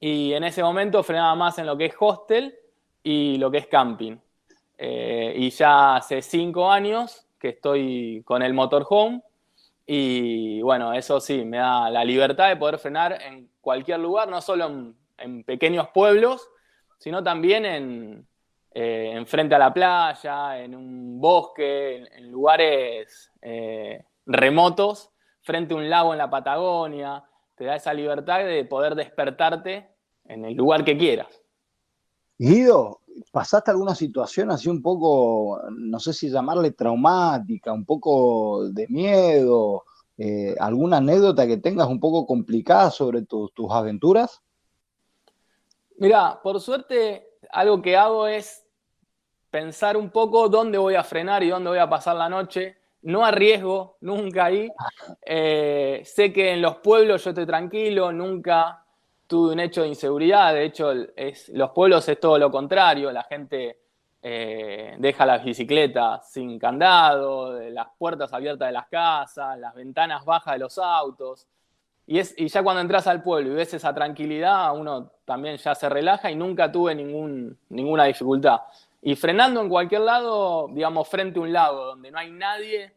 Y 0.00 0.32
en 0.32 0.42
ese 0.42 0.64
momento 0.64 1.04
frenaba 1.04 1.36
más 1.36 1.56
en 1.58 1.66
lo 1.66 1.76
que 1.76 1.84
es 1.84 1.94
hostel 2.00 2.58
y 3.02 3.36
lo 3.38 3.50
que 3.50 3.58
es 3.58 3.66
camping. 3.66 4.16
Eh, 4.78 5.34
y 5.36 5.50
ya 5.50 5.96
hace 5.96 6.22
cinco 6.22 6.70
años 6.70 7.26
que 7.38 7.50
estoy 7.50 8.22
con 8.24 8.42
el 8.42 8.54
motorhome 8.54 9.22
y 9.86 10.62
bueno, 10.62 10.92
eso 10.92 11.20
sí, 11.20 11.44
me 11.44 11.58
da 11.58 11.90
la 11.90 12.04
libertad 12.04 12.48
de 12.48 12.56
poder 12.56 12.78
frenar 12.78 13.20
en 13.20 13.50
cualquier 13.60 14.00
lugar, 14.00 14.28
no 14.28 14.40
solo 14.40 14.94
en, 15.18 15.44
pequeños 15.44 15.88
pueblos, 15.92 16.48
sino 16.98 17.22
también 17.22 17.64
en, 17.64 18.26
eh, 18.72 19.22
frente 19.26 19.54
a 19.54 19.58
la 19.58 19.74
playa, 19.74 20.58
en 20.60 20.74
un 20.74 21.20
bosque, 21.20 22.04
en, 22.12 22.30
lugares 22.30 23.30
eh, 23.40 24.04
remotos, 24.26 25.10
frente 25.42 25.74
a 25.74 25.76
un 25.76 25.90
lago 25.90 26.12
en 26.12 26.18
la 26.18 26.30
Patagonia. 26.30 27.24
Te 27.54 27.64
da 27.64 27.76
esa 27.76 27.92
libertad 27.92 28.44
de 28.44 28.64
poder 28.64 28.94
despertarte 28.94 29.88
en 30.24 30.44
el 30.44 30.54
lugar 30.54 30.84
que 30.84 30.96
quieras. 30.96 31.41
Guido, 32.42 33.02
¿pasaste 33.30 33.70
alguna 33.70 33.94
situación 33.94 34.50
así 34.50 34.68
un 34.68 34.82
poco, 34.82 35.62
no 35.70 36.00
sé 36.00 36.12
si 36.12 36.28
llamarle 36.28 36.72
traumática, 36.72 37.72
un 37.72 37.84
poco 37.84 38.68
de 38.68 38.88
miedo, 38.88 39.84
eh, 40.18 40.56
alguna 40.58 40.96
anécdota 40.96 41.46
que 41.46 41.58
tengas 41.58 41.86
un 41.86 42.00
poco 42.00 42.26
complicada 42.26 42.90
sobre 42.90 43.22
tus 43.22 43.70
aventuras? 43.70 44.42
Mira, 45.98 46.40
por 46.42 46.60
suerte, 46.60 47.28
algo 47.52 47.80
que 47.80 47.96
hago 47.96 48.26
es 48.26 48.66
pensar 49.48 49.96
un 49.96 50.10
poco 50.10 50.48
dónde 50.48 50.78
voy 50.78 50.96
a 50.96 51.04
frenar 51.04 51.44
y 51.44 51.50
dónde 51.50 51.70
voy 51.70 51.78
a 51.78 51.88
pasar 51.88 52.16
la 52.16 52.28
noche. 52.28 52.76
No 53.02 53.24
arriesgo 53.24 53.98
nunca 54.00 54.46
ahí. 54.46 54.68
Eh, 55.24 56.02
sé 56.04 56.32
que 56.32 56.52
en 56.52 56.60
los 56.60 56.78
pueblos 56.78 57.22
yo 57.22 57.30
estoy 57.30 57.46
tranquilo, 57.46 58.12
nunca 58.12 58.81
tuve 59.32 59.54
un 59.54 59.60
hecho 59.60 59.80
de 59.80 59.88
inseguridad, 59.88 60.52
de 60.52 60.66
hecho 60.66 60.92
es, 61.16 61.48
los 61.48 61.70
pueblos 61.70 62.06
es 62.06 62.20
todo 62.20 62.38
lo 62.38 62.50
contrario, 62.50 63.10
la 63.10 63.22
gente 63.22 63.78
eh, 64.20 64.94
deja 64.98 65.24
las 65.24 65.42
bicicletas 65.42 66.30
sin 66.30 66.58
candado, 66.58 67.58
las 67.70 67.86
puertas 67.96 68.30
abiertas 68.34 68.68
de 68.68 68.72
las 68.72 68.88
casas, 68.88 69.58
las 69.58 69.74
ventanas 69.74 70.26
bajas 70.26 70.52
de 70.52 70.58
los 70.58 70.76
autos. 70.76 71.46
Y, 72.06 72.18
es, 72.18 72.34
y 72.36 72.48
ya 72.48 72.62
cuando 72.62 72.82
entras 72.82 73.06
al 73.06 73.22
pueblo 73.22 73.52
y 73.52 73.54
ves 73.54 73.72
esa 73.72 73.94
tranquilidad, 73.94 74.78
uno 74.78 75.12
también 75.24 75.56
ya 75.56 75.74
se 75.74 75.88
relaja 75.88 76.30
y 76.30 76.36
nunca 76.36 76.70
tuve 76.70 76.94
ningún, 76.94 77.58
ninguna 77.70 78.04
dificultad. 78.04 78.60
Y 79.00 79.16
frenando 79.16 79.62
en 79.62 79.70
cualquier 79.70 80.02
lado, 80.02 80.68
digamos, 80.68 81.08
frente 81.08 81.38
a 81.38 81.42
un 81.42 81.54
lago 81.54 81.86
donde 81.86 82.10
no 82.10 82.18
hay 82.18 82.30
nadie, 82.30 82.92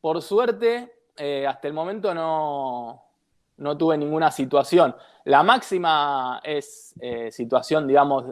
por 0.00 0.22
suerte, 0.22 0.90
eh, 1.18 1.46
hasta 1.46 1.68
el 1.68 1.74
momento 1.74 2.14
no, 2.14 3.05
no 3.58 3.76
tuve 3.76 3.96
ninguna 3.96 4.30
situación. 4.30 4.94
La 5.24 5.42
máxima 5.42 6.40
es 6.44 6.94
eh, 7.00 7.30
situación, 7.30 7.86
digamos, 7.86 8.26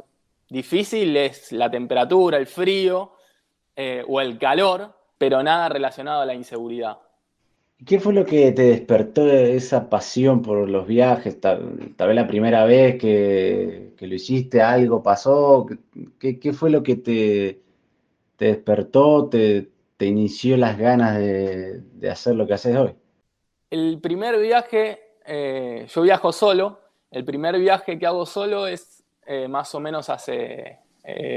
difícil, 0.48 1.16
es 1.16 1.52
la 1.52 1.70
temperatura, 1.70 2.38
el 2.38 2.46
frío 2.46 3.12
eh, 3.74 4.04
o 4.06 4.20
el 4.20 4.38
calor, 4.38 4.94
pero 5.18 5.42
nada 5.42 5.68
relacionado 5.68 6.22
a 6.22 6.26
la 6.26 6.34
inseguridad. 6.34 6.98
¿Qué 7.84 7.98
fue 7.98 8.14
lo 8.14 8.24
que 8.24 8.52
te 8.52 8.62
despertó 8.62 9.26
esa 9.28 9.90
pasión 9.90 10.42
por 10.42 10.68
los 10.68 10.86
viajes? 10.86 11.40
Tal, 11.40 11.94
vez 11.98 12.14
la 12.14 12.26
primera 12.26 12.64
vez 12.64 12.96
que, 12.96 13.92
lo 13.98 14.14
hiciste, 14.14 14.62
algo 14.62 15.02
pasó. 15.02 15.66
¿Qué, 16.18 16.52
fue 16.52 16.70
lo 16.70 16.82
que 16.82 16.96
te, 16.96 17.60
despertó, 18.38 19.28
te, 19.28 19.68
inició 19.98 20.56
las 20.56 20.78
ganas 20.78 21.18
de, 21.18 21.80
de 21.80 22.10
hacer 22.10 22.36
lo 22.36 22.46
que 22.46 22.54
haces 22.54 22.76
hoy? 22.76 22.94
El 23.70 23.98
primer 24.00 24.38
viaje 24.38 25.03
eh, 25.24 25.86
yo 25.88 26.02
viajo 26.02 26.32
solo. 26.32 26.80
El 27.10 27.24
primer 27.24 27.58
viaje 27.58 27.98
que 27.98 28.06
hago 28.06 28.26
solo 28.26 28.66
es 28.66 29.04
eh, 29.26 29.48
más 29.48 29.74
o 29.74 29.80
menos 29.80 30.10
hace 30.10 30.78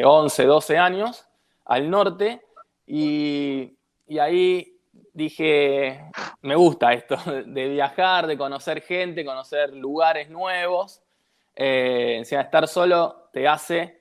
11, 0.03 0.43
eh, 0.43 0.45
12 0.45 0.77
años 0.77 1.25
al 1.65 1.89
norte 1.89 2.41
y, 2.85 3.73
ahí 4.19 4.73
dije, 5.13 6.01
me 6.41 6.55
gusta 6.55 6.93
esto 6.93 7.17
de 7.45 7.69
viajar, 7.69 8.27
de 8.27 8.37
conocer 8.37 8.81
gente, 8.81 9.25
conocer 9.25 9.73
lugares 9.73 10.29
nuevos. 10.29 11.01
encima 11.55 12.41
estar 12.41 12.67
solo 12.67 13.29
te 13.31 13.47
hace 13.47 13.97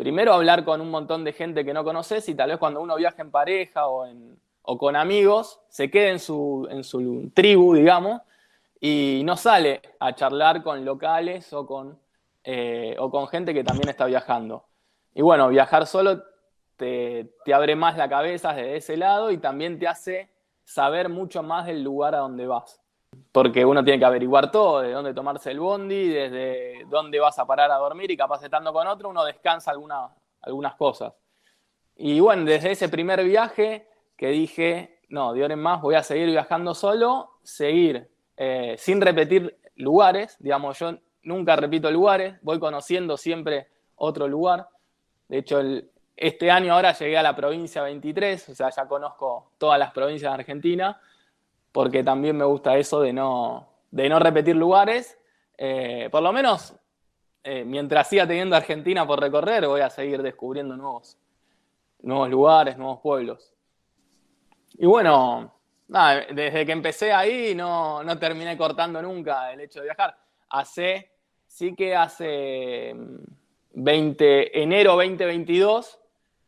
primero 0.00 0.32
hablar 0.32 0.64
con 0.64 0.80
un 0.80 0.90
montón 0.90 1.24
de 1.24 1.34
gente 1.34 1.62
que 1.62 1.74
no 1.74 1.84
conoces 1.84 2.26
y 2.30 2.34
tal 2.34 2.48
vez 2.48 2.58
cuando 2.58 2.80
uno 2.80 2.96
viaja 2.96 3.20
en 3.20 3.30
pareja 3.30 3.86
o, 3.86 4.08
con 4.78 4.96
amigos, 4.96 5.60
se 5.68 5.90
quede 5.90 6.08
en 6.08 6.18
su, 6.18 6.66
en 6.70 6.84
su 6.84 7.30
tribu, 7.34 7.74
digamos, 7.74 8.22
y 8.80 9.20
no 9.24 9.36
sale 9.36 9.82
a 10.00 10.14
charlar 10.14 10.62
con 10.62 10.84
locales 10.84 11.52
o 11.52 11.66
con, 11.66 12.00
eh, 12.42 12.96
o 12.98 13.10
con 13.10 13.28
gente 13.28 13.52
que 13.52 13.62
también 13.62 13.90
está 13.90 14.06
viajando. 14.06 14.64
Y 15.14 15.20
bueno, 15.20 15.48
viajar 15.48 15.86
solo 15.86 16.22
te, 16.76 17.34
abre 17.52 17.76
más 17.76 17.98
la 17.98 18.08
cabeza 18.08 18.54
desde 18.54 18.76
ese 18.76 18.96
lado 18.96 19.30
y 19.30 19.36
también 19.38 19.78
te 19.78 19.86
hace 19.86 20.30
saber 20.64 21.10
mucho 21.10 21.42
más 21.42 21.66
del 21.66 21.82
lugar 21.82 22.14
a 22.14 22.18
donde 22.18 22.46
vas. 22.46 22.80
Porque 23.32 23.64
uno 23.64 23.84
tiene 23.84 23.98
que 23.98 24.04
averiguar 24.04 24.50
todo, 24.50 24.80
de 24.80 24.92
dónde 24.92 25.12
tomarse 25.12 25.50
el 25.50 25.60
bondi, 25.60 26.08
desde 26.08 26.84
dónde 26.86 27.20
vas 27.20 27.38
a 27.38 27.46
parar 27.46 27.70
a 27.70 27.76
dormir 27.76 28.10
y 28.10 28.16
capaz 28.16 28.42
estando 28.42 28.72
con 28.72 28.86
otro 28.86 29.10
uno 29.10 29.24
descansa 29.24 29.72
algunas 30.40 30.74
cosas. 30.76 31.12
Y 31.96 32.18
bueno, 32.20 32.44
desde 32.44 32.70
ese 32.70 32.88
primer 32.88 33.22
viaje 33.24 33.88
que 34.16 34.28
dije, 34.28 35.00
no, 35.08 35.34
de 35.34 35.44
en 35.44 35.58
más 35.58 35.82
voy 35.82 35.96
a 35.96 36.02
seguir 36.02 36.30
viajando 36.30 36.74
solo, 36.74 37.32
seguir 37.42 38.09
eh, 38.42 38.76
sin 38.78 39.02
repetir 39.02 39.54
lugares, 39.76 40.34
digamos, 40.38 40.78
yo 40.78 40.96
nunca 41.24 41.56
repito 41.56 41.90
lugares, 41.90 42.36
voy 42.40 42.58
conociendo 42.58 43.18
siempre 43.18 43.68
otro 43.96 44.26
lugar. 44.26 44.66
De 45.28 45.36
hecho, 45.36 45.60
este 46.16 46.50
año 46.50 46.72
ahora 46.72 46.94
llegué 46.94 47.18
a 47.18 47.22
la 47.22 47.36
provincia 47.36 47.82
23, 47.82 48.48
o 48.48 48.54
sea, 48.54 48.70
ya 48.70 48.88
conozco 48.88 49.50
todas 49.58 49.78
las 49.78 49.92
provincias 49.92 50.32
de 50.32 50.40
Argentina, 50.40 50.98
porque 51.70 52.02
también 52.02 52.34
me 52.34 52.46
gusta 52.46 52.78
eso 52.78 53.02
de 53.02 53.12
no, 53.12 53.68
de 53.90 54.08
no 54.08 54.18
repetir 54.18 54.56
lugares. 54.56 55.18
Eh, 55.58 56.08
por 56.10 56.22
lo 56.22 56.32
menos, 56.32 56.74
eh, 57.44 57.62
mientras 57.66 58.08
siga 58.08 58.26
teniendo 58.26 58.56
Argentina 58.56 59.06
por 59.06 59.20
recorrer, 59.20 59.66
voy 59.66 59.82
a 59.82 59.90
seguir 59.90 60.22
descubriendo 60.22 60.78
nuevos, 60.78 61.18
nuevos 62.00 62.30
lugares, 62.30 62.78
nuevos 62.78 63.00
pueblos. 63.00 63.52
Y 64.78 64.86
bueno, 64.86 65.59
desde 65.90 66.64
que 66.64 66.72
empecé 66.72 67.12
ahí 67.12 67.54
no, 67.54 68.02
terminé 68.18 68.56
cortando 68.56 69.02
nunca 69.02 69.52
el 69.52 69.60
hecho 69.60 69.80
de 69.80 69.86
viajar. 69.86 70.16
Hace, 70.48 71.10
sí 71.46 71.74
que 71.74 71.96
hace 71.96 72.94
20, 73.72 74.52
mm, 74.54 74.58
enero 74.58 74.92
2022 74.92 75.98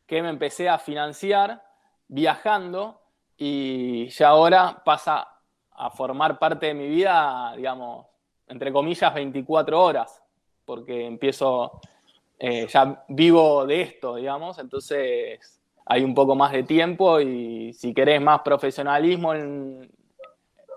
que 0.07 0.23
me 0.23 0.29
empecé 0.29 0.69
a 0.69 0.79
financiar 0.79 1.63
viajando 2.07 3.01
y 3.37 4.09
ya 4.09 4.29
ahora 4.29 4.83
pasa 4.85 5.27
a 5.73 5.91
formar 5.91 6.39
parte 6.39 6.67
de 6.67 6.75
mi 6.75 6.87
vida, 6.87 7.55
digamos, 7.57 8.07
entre 8.47 8.73
comillas, 8.73 9.13
24 9.13 9.83
horas, 9.83 10.23
porque 10.65 11.07
empiezo, 11.07 11.81
eh, 12.39 12.67
ya 12.69 13.05
vivo 13.09 13.67
de 13.67 13.81
esto, 13.81 14.17
digamos, 14.17 14.59
entonces 14.59 15.62
hay 15.93 16.05
un 16.05 16.15
poco 16.15 16.35
más 16.35 16.53
de 16.53 16.63
tiempo 16.63 17.21
y 17.21 17.75
si 17.75 17.93
querés 17.93 18.21
más 18.21 18.41
profesionalismo 18.41 19.35
en, 19.35 19.91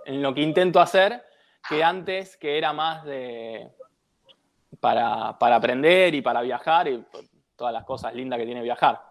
lo 0.07 0.34
que 0.36 0.41
intento 0.41 0.81
hacer, 0.81 1.24
que 1.67 1.84
antes, 1.84 2.36
que 2.36 2.57
era 2.57 2.74
más 2.74 3.05
de 3.05 3.72
para, 4.81 5.39
para 5.39 5.55
aprender 5.55 6.13
y 6.13 6.22
para 6.22 6.41
viajar 6.41 6.89
y 6.89 7.03
todas 7.55 7.74
las 7.74 7.86
cosas 7.86 8.13
lindas 8.13 8.38
que 8.39 8.45
tiene 8.45 8.62
viajar. 8.62 9.01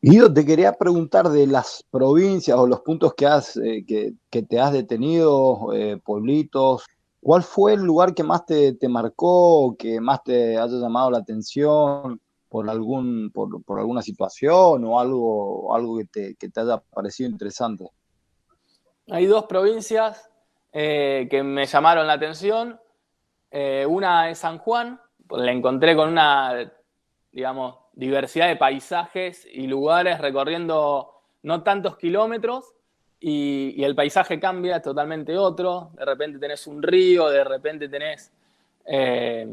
Guido, 0.00 0.32
te 0.32 0.46
quería 0.46 0.72
preguntar 0.72 1.28
de 1.28 1.46
las 1.46 1.84
provincias 1.90 2.58
o 2.58 2.66
los 2.66 2.80
puntos 2.80 3.12
que, 3.14 3.26
has, 3.26 3.56
eh, 3.58 3.84
que, 3.86 4.14
que 4.30 4.42
te 4.42 4.58
has 4.58 4.72
detenido, 4.72 5.72
eh, 5.74 5.98
pueblitos, 6.02 6.84
¿cuál 7.20 7.42
fue 7.42 7.74
el 7.74 7.82
lugar 7.82 8.14
que 8.14 8.24
más 8.24 8.46
te, 8.46 8.72
te 8.72 8.88
marcó, 8.88 9.76
que 9.78 10.00
más 10.00 10.22
te 10.24 10.56
haya 10.56 10.78
llamado 10.78 11.10
la 11.10 11.18
atención 11.18 12.18
por, 12.54 12.70
algún, 12.70 13.32
por, 13.32 13.64
por 13.64 13.80
alguna 13.80 14.00
situación 14.00 14.84
o 14.84 15.00
algo, 15.00 15.74
algo 15.74 15.98
que, 15.98 16.04
te, 16.04 16.34
que 16.36 16.48
te 16.48 16.60
haya 16.60 16.78
parecido 16.78 17.28
interesante? 17.28 17.90
Hay 19.10 19.26
dos 19.26 19.46
provincias 19.46 20.30
eh, 20.72 21.26
que 21.28 21.42
me 21.42 21.66
llamaron 21.66 22.06
la 22.06 22.12
atención. 22.12 22.78
Eh, 23.50 23.84
una 23.84 24.30
es 24.30 24.38
San 24.38 24.58
Juan, 24.58 25.00
la 25.30 25.50
encontré 25.50 25.96
con 25.96 26.10
una, 26.10 26.72
digamos, 27.32 27.74
diversidad 27.92 28.46
de 28.46 28.54
paisajes 28.54 29.48
y 29.52 29.66
lugares 29.66 30.20
recorriendo 30.20 31.10
no 31.42 31.64
tantos 31.64 31.96
kilómetros 31.96 32.72
y, 33.18 33.82
el 33.82 33.96
paisaje 33.96 34.38
cambia, 34.38 34.80
totalmente 34.80 35.36
otro. 35.36 35.90
De 35.94 36.04
repente 36.04 36.38
tenés 36.38 36.68
un 36.68 36.80
río, 36.84 37.30
de 37.30 37.42
repente 37.42 37.88
tenés 37.88 38.32
eh, 38.86 39.44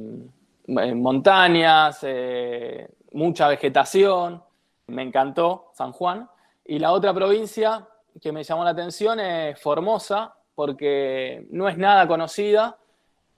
montañas, 0.68 2.00
eh, 2.04 2.90
mucha 3.12 3.48
vegetación. 3.48 4.44
Me 4.88 5.04
encantó 5.04 5.72
San 5.74 5.92
Juan. 5.92 6.30
Y 6.66 6.80
la 6.80 6.92
otra 6.92 7.14
provincia 7.14 7.88
que 8.22 8.32
me 8.32 8.44
llamó 8.44 8.64
la 8.64 8.72
atención 8.72 9.20
es 9.20 9.60
Formosa, 9.60 10.36
porque 10.56 11.48
no 11.52 11.68
es 11.68 11.78
nada 11.78 12.08
conocida 12.08 12.78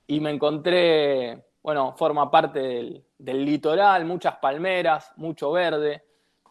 y 0.07 0.19
me 0.19 0.31
encontré, 0.31 1.43
bueno, 1.61 1.93
forma 1.95 2.29
parte 2.29 2.59
del, 2.59 3.05
del 3.17 3.45
litoral, 3.45 4.05
muchas 4.05 4.37
palmeras, 4.37 5.13
mucho 5.15 5.51
verde. 5.51 6.03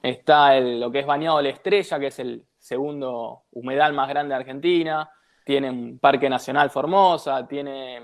Está 0.03 0.57
el, 0.57 0.81
lo 0.81 0.91
que 0.91 1.01
es 1.01 1.07
Bañado 1.07 1.41
la 1.41 1.51
Estrella, 1.51 1.99
que 1.99 2.09
es 2.09 2.19
el 2.19 2.45
segundo 2.59 3.45
humedal 3.53 3.93
más 3.93 4.09
grande 4.09 4.35
de 4.35 4.41
Argentina. 4.41 5.11
Tiene 5.45 5.71
un 5.71 5.99
Parque 5.99 6.29
Nacional 6.29 6.71
Formosa, 6.71 7.47
tiene, 7.47 8.01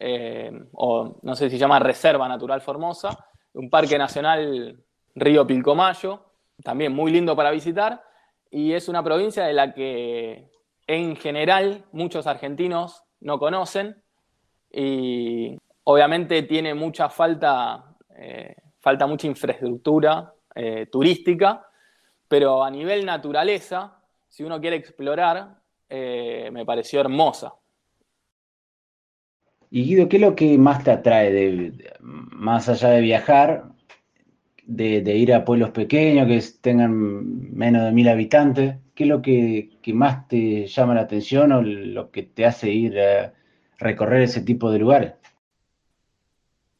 eh, 0.00 0.52
o 0.74 1.18
no 1.22 1.34
sé 1.34 1.46
si 1.46 1.56
se 1.56 1.58
llama 1.58 1.80
Reserva 1.80 2.28
Natural 2.28 2.60
Formosa, 2.60 3.26
un 3.54 3.68
Parque 3.68 3.98
Nacional 3.98 4.80
Río 5.14 5.44
Pilcomayo, 5.46 6.24
también 6.62 6.94
muy 6.94 7.10
lindo 7.10 7.34
para 7.34 7.50
visitar. 7.50 8.02
Y 8.50 8.72
es 8.72 8.88
una 8.88 9.02
provincia 9.02 9.44
de 9.44 9.52
la 9.52 9.74
que 9.74 10.50
en 10.86 11.16
general 11.16 11.84
muchos 11.92 12.26
argentinos 12.26 13.02
no 13.20 13.38
conocen 13.38 14.02
y 14.70 15.58
obviamente 15.84 16.44
tiene 16.44 16.74
mucha 16.74 17.08
falta, 17.08 17.96
eh, 18.16 18.54
falta 18.78 19.06
mucha 19.06 19.26
infraestructura 19.26 20.32
eh, 20.54 20.86
turística, 20.86 21.66
pero 22.28 22.62
a 22.62 22.70
nivel 22.70 23.04
naturaleza, 23.04 24.00
si 24.28 24.44
uno 24.44 24.60
quiere 24.60 24.76
explorar, 24.76 25.56
me 25.90 26.66
pareció 26.66 27.00
hermosa. 27.00 27.54
Y 29.70 29.84
Guido, 29.84 30.08
¿qué 30.08 30.16
es 30.16 30.22
lo 30.22 30.34
que 30.34 30.56
más 30.56 30.82
te 30.82 30.90
atrae, 30.90 31.30
de, 31.30 31.92
más 32.00 32.68
allá 32.68 32.90
de 32.90 33.00
viajar, 33.00 33.64
de, 34.64 35.16
ir 35.16 35.34
a 35.34 35.44
pueblos 35.44 35.70
pequeños 35.70 36.26
que 36.26 36.42
tengan 36.60 37.54
menos 37.54 37.84
de 37.84 37.92
mil 37.92 38.08
habitantes? 38.08 38.76
¿Qué 38.94 39.04
es 39.04 39.08
lo 39.08 39.20
que, 39.20 39.78
que 39.82 39.92
más 39.92 40.26
te 40.28 40.66
llama 40.66 40.94
la 40.94 41.02
atención 41.02 41.52
o 41.52 41.62
lo 41.62 42.10
que 42.10 42.22
te 42.22 42.46
hace 42.46 42.70
ir 42.70 42.98
a 42.98 43.34
recorrer 43.78 44.22
ese 44.22 44.40
tipo 44.40 44.70
de 44.70 44.78
lugares? 44.78 45.14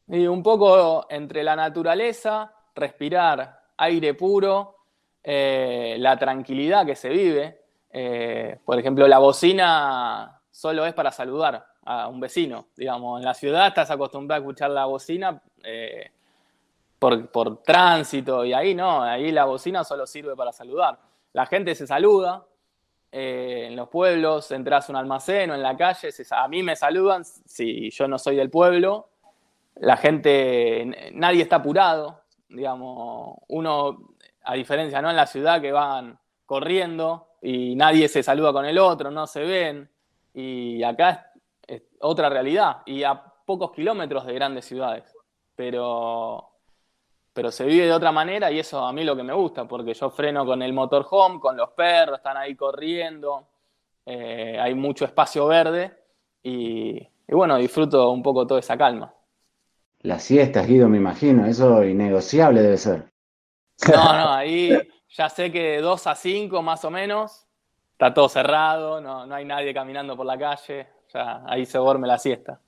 Y 0.08 0.26
un 0.26 0.42
poco 0.42 1.06
entre 1.10 1.44
la 1.44 1.54
naturaleza, 1.54 2.52
respirar 2.74 3.60
aire 3.76 4.14
puro, 4.14 4.76
eh, 5.22 5.96
la 5.98 6.16
tranquilidad 6.16 6.86
que 6.86 6.96
se 6.96 7.10
vive. 7.10 7.60
Eh, 7.90 8.58
por 8.64 8.78
ejemplo, 8.78 9.06
la 9.06 9.18
bocina 9.18 10.40
solo 10.50 10.86
es 10.86 10.94
para 10.94 11.12
saludar 11.12 11.64
a 11.90 12.06
un 12.08 12.20
vecino. 12.20 12.66
Digamos, 12.76 13.18
en 13.18 13.24
la 13.24 13.32
ciudad 13.32 13.66
estás 13.68 13.90
acostumbrado 13.90 14.42
a 14.42 14.44
escuchar 14.44 14.70
la 14.70 14.84
bocina 14.84 15.40
eh, 15.64 16.10
por, 16.98 17.30
por 17.30 17.62
tránsito 17.62 18.44
y 18.44 18.52
ahí 18.52 18.74
no, 18.74 19.02
ahí 19.02 19.32
la 19.32 19.46
bocina 19.46 19.82
solo 19.84 20.06
sirve 20.06 20.36
para 20.36 20.52
saludar. 20.52 20.98
La 21.32 21.46
gente 21.46 21.74
se 21.74 21.86
saluda, 21.86 22.44
eh, 23.10 23.68
en 23.68 23.76
los 23.76 23.88
pueblos, 23.88 24.50
entras 24.50 24.86
a 24.88 24.92
un 24.92 24.96
almacén 24.96 25.50
o 25.50 25.54
en 25.54 25.62
la 25.62 25.74
calle, 25.78 26.12
se- 26.12 26.26
a 26.30 26.46
mí 26.46 26.62
me 26.62 26.76
saludan 26.76 27.24
si 27.24 27.90
yo 27.90 28.06
no 28.06 28.18
soy 28.18 28.36
del 28.36 28.50
pueblo, 28.50 29.08
la 29.76 29.96
gente, 29.96 31.10
nadie 31.14 31.42
está 31.42 31.56
apurado, 31.56 32.20
digamos, 32.50 33.38
uno, 33.48 34.10
a 34.44 34.54
diferencia, 34.54 35.00
¿no? 35.00 35.08
En 35.08 35.16
la 35.16 35.26
ciudad 35.26 35.60
que 35.62 35.72
van 35.72 36.18
corriendo 36.44 37.28
y 37.40 37.74
nadie 37.76 38.08
se 38.08 38.22
saluda 38.22 38.52
con 38.52 38.66
el 38.66 38.78
otro, 38.78 39.10
no 39.10 39.26
se 39.26 39.40
ven, 39.44 39.88
y 40.34 40.82
acá 40.82 41.27
otra 42.00 42.28
realidad, 42.28 42.82
y 42.86 43.02
a 43.02 43.20
pocos 43.44 43.72
kilómetros 43.72 44.26
de 44.26 44.34
grandes 44.34 44.64
ciudades, 44.64 45.04
pero, 45.56 46.50
pero 47.32 47.50
se 47.50 47.64
vive 47.64 47.86
de 47.86 47.92
otra 47.92 48.12
manera 48.12 48.50
y 48.50 48.58
eso 48.58 48.84
a 48.84 48.92
mí 48.92 49.04
lo 49.04 49.16
que 49.16 49.22
me 49.22 49.32
gusta, 49.32 49.66
porque 49.66 49.94
yo 49.94 50.10
freno 50.10 50.44
con 50.44 50.62
el 50.62 50.72
motorhome, 50.72 51.40
con 51.40 51.56
los 51.56 51.70
perros, 51.70 52.18
están 52.18 52.36
ahí 52.36 52.54
corriendo, 52.54 53.48
eh, 54.04 54.58
hay 54.60 54.74
mucho 54.74 55.04
espacio 55.04 55.46
verde 55.46 55.96
y, 56.42 56.98
y 56.98 57.34
bueno, 57.34 57.56
disfruto 57.56 58.10
un 58.10 58.22
poco 58.22 58.46
toda 58.46 58.60
esa 58.60 58.76
calma. 58.76 59.14
Las 60.00 60.22
siestas, 60.22 60.66
Guido, 60.66 60.88
me 60.88 60.98
imagino, 60.98 61.46
eso 61.46 61.82
innegociable 61.84 62.62
debe 62.62 62.76
ser. 62.76 63.10
No, 63.88 64.12
no, 64.12 64.32
ahí 64.32 64.76
ya 65.08 65.28
sé 65.28 65.50
que 65.50 65.62
de 65.62 65.80
2 65.80 66.06
a 66.06 66.14
5 66.14 66.62
más 66.62 66.84
o 66.84 66.90
menos, 66.90 67.46
está 67.92 68.12
todo 68.12 68.28
cerrado, 68.28 69.00
no, 69.00 69.26
no 69.26 69.34
hay 69.34 69.44
nadie 69.44 69.72
caminando 69.74 70.16
por 70.16 70.26
la 70.26 70.38
calle, 70.38 70.86
ya 71.12 71.42
ahí 71.46 71.66
se 71.66 71.78
duerme 71.78 72.06
la 72.06 72.18
siesta. 72.18 72.60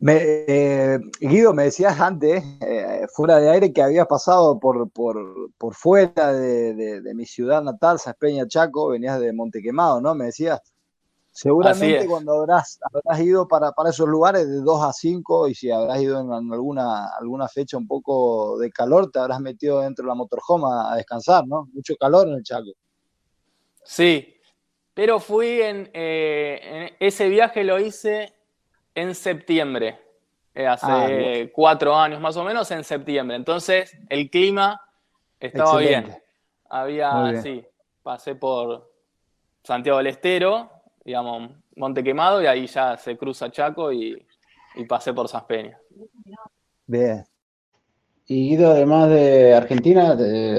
Me, 0.00 0.16
eh, 0.46 0.98
Guido, 1.20 1.52
me 1.52 1.64
decías 1.64 1.98
antes, 2.00 2.44
eh, 2.60 3.06
fuera 3.12 3.38
de 3.38 3.50
aire, 3.50 3.72
que 3.72 3.82
habías 3.82 4.06
pasado 4.06 4.58
por, 4.60 4.88
por, 4.90 5.50
por 5.58 5.74
fuera 5.74 6.32
de, 6.32 6.74
de- 6.74 7.00
de 7.00 7.14
mi 7.14 7.26
ciudad 7.26 7.62
natal, 7.62 7.98
Saspeña, 7.98 8.46
Chaco, 8.46 8.88
venías 8.90 9.18
de 9.18 9.32
Montequemado, 9.32 10.00
¿no? 10.00 10.14
Me 10.14 10.26
decías, 10.26 10.60
seguramente 11.32 12.06
cuando 12.06 12.34
habrás, 12.34 12.78
habrás 12.92 13.20
ido 13.20 13.48
para, 13.48 13.72
para 13.72 13.90
esos 13.90 14.08
lugares 14.08 14.48
de 14.48 14.60
2 14.60 14.82
a 14.84 14.92
5 14.92 15.48
y 15.48 15.54
si 15.56 15.70
habrás 15.72 16.00
ido 16.00 16.20
en 16.20 16.52
alguna, 16.52 17.08
alguna 17.18 17.48
fecha 17.48 17.76
un 17.76 17.88
poco 17.88 18.56
de 18.58 18.70
calor, 18.70 19.10
te 19.10 19.18
habrás 19.18 19.40
metido 19.40 19.80
dentro 19.80 20.04
de 20.04 20.08
la 20.10 20.14
motorhome 20.14 20.66
a, 20.68 20.92
a 20.92 20.96
descansar, 20.96 21.44
¿no? 21.48 21.68
Mucho 21.72 21.94
calor 21.98 22.28
en 22.28 22.34
el 22.34 22.42
Chaco. 22.44 22.70
Sí, 23.84 24.34
pero 24.98 25.20
fui 25.20 25.62
en, 25.62 25.88
eh, 25.94 26.60
en- 26.60 26.96
ese 26.98 27.28
viaje 27.28 27.62
lo 27.62 27.78
hice 27.78 28.32
en 28.96 29.14
septiembre, 29.14 29.96
eh, 30.52 30.66
hace 30.66 30.86
Ah, 30.90 31.50
cuatro 31.54 31.94
años 31.94 32.20
más 32.20 32.36
o 32.36 32.42
menos, 32.42 32.68
en 32.72 32.82
septiembre. 32.82 33.36
Entonces 33.36 33.96
el 34.08 34.28
clima 34.28 34.80
estaba 35.38 35.80
Excelente. 35.80 36.10
bien. 36.10 36.22
Había, 36.68 37.22
bien. 37.30 37.42
sí, 37.44 37.64
pasé 38.02 38.34
por 38.34 38.90
Santiago 39.62 39.98
del 39.98 40.08
Estero, 40.08 40.68
digamos, 41.04 41.52
Monte 41.76 42.02
Quemado, 42.02 42.42
y 42.42 42.46
ahí 42.46 42.66
ya 42.66 42.96
se 42.96 43.16
cruza 43.16 43.52
Chaco 43.52 43.92
y, 43.92 44.26
y 44.74 44.84
pasé 44.84 45.12
por 45.12 45.28
San 45.28 45.46
Peña. 45.46 45.78
Bien. 46.88 47.24
Y 48.26 48.48
Guido, 48.48 48.72
además 48.72 49.10
de 49.10 49.54
Argentina, 49.54 50.16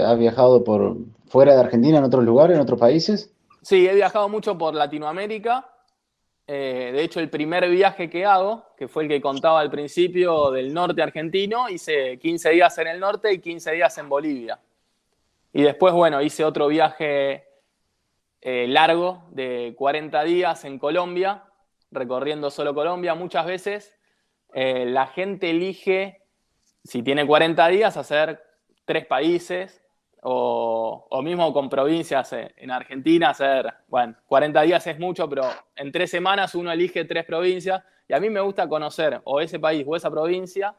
¿has 0.08 0.18
viajado 0.18 0.64
por 0.64 0.96
fuera 1.28 1.56
de 1.56 1.60
Argentina 1.60 1.98
en 1.98 2.06
otros 2.06 2.24
lugares, 2.24 2.56
en 2.56 2.62
otros 2.62 2.80
países? 2.80 3.34
Sí, 3.62 3.88
he 3.88 3.94
viajado 3.94 4.30
mucho 4.30 4.58
por 4.58 4.74
Latinoamérica. 4.74 5.70
Eh, 6.48 6.92
de 6.94 7.04
hecho, 7.04 7.20
el 7.20 7.30
primer 7.30 7.70
viaje 7.70 8.10
que 8.10 8.26
hago, 8.26 8.66
que 8.78 8.88
fue 8.88 9.04
el 9.04 9.10
que 9.10 9.22
contaba 9.22 9.60
al 9.60 9.70
principio 9.70 10.50
del 10.52 10.74
norte 10.74 11.02
argentino, 11.02 11.70
hice 11.70 12.18
15 12.18 12.52
días 12.52 12.78
en 12.78 12.88
el 12.88 13.00
norte 13.00 13.32
y 13.34 13.40
15 13.40 13.74
días 13.74 13.98
en 13.98 14.10
Bolivia. 14.10 14.60
Y 15.52 15.62
después, 15.64 15.94
bueno, 15.94 16.22
hice 16.22 16.46
otro 16.46 16.68
viaje 16.68 17.46
eh, 18.42 18.66
largo 18.68 19.26
de 19.32 19.76
40 19.78 20.24
días 20.24 20.64
en 20.64 20.80
Colombia, 20.80 21.44
recorriendo 21.92 22.50
solo 22.50 22.74
Colombia. 22.74 23.14
Muchas 23.14 23.46
veces 23.46 23.96
eh, 24.54 24.86
la 24.86 25.08
gente 25.08 25.50
elige, 25.50 26.22
si 26.84 27.04
tiene 27.04 27.28
40 27.28 27.68
días, 27.68 27.98
hacer 27.98 28.42
tres 28.86 29.06
países 29.06 29.84
o, 30.24 31.22
mismo 31.24 31.54
con 31.54 31.70
provincias 31.70 32.34
eh, 32.34 32.54
en 32.58 32.72
Argentina, 32.72 33.30
hacer, 33.30 33.74
bueno, 33.88 34.16
40 34.28 34.62
días 34.64 34.88
es 34.88 35.00
mucho, 35.00 35.30
pero 35.30 35.44
en 35.76 35.92
tres 35.92 36.12
semanas 36.12 36.56
uno 36.56 36.72
elige 36.72 37.06
tres 37.06 37.26
provincias 37.26 37.82
y 38.08 38.14
a 38.14 38.20
mí 38.20 38.30
me 38.30 38.42
gusta 38.42 38.68
conocer 38.68 39.22
o 39.24 39.40
ese 39.40 39.60
país 39.60 39.86
o 39.88 39.96
esa 39.96 40.10
provincia 40.10 40.76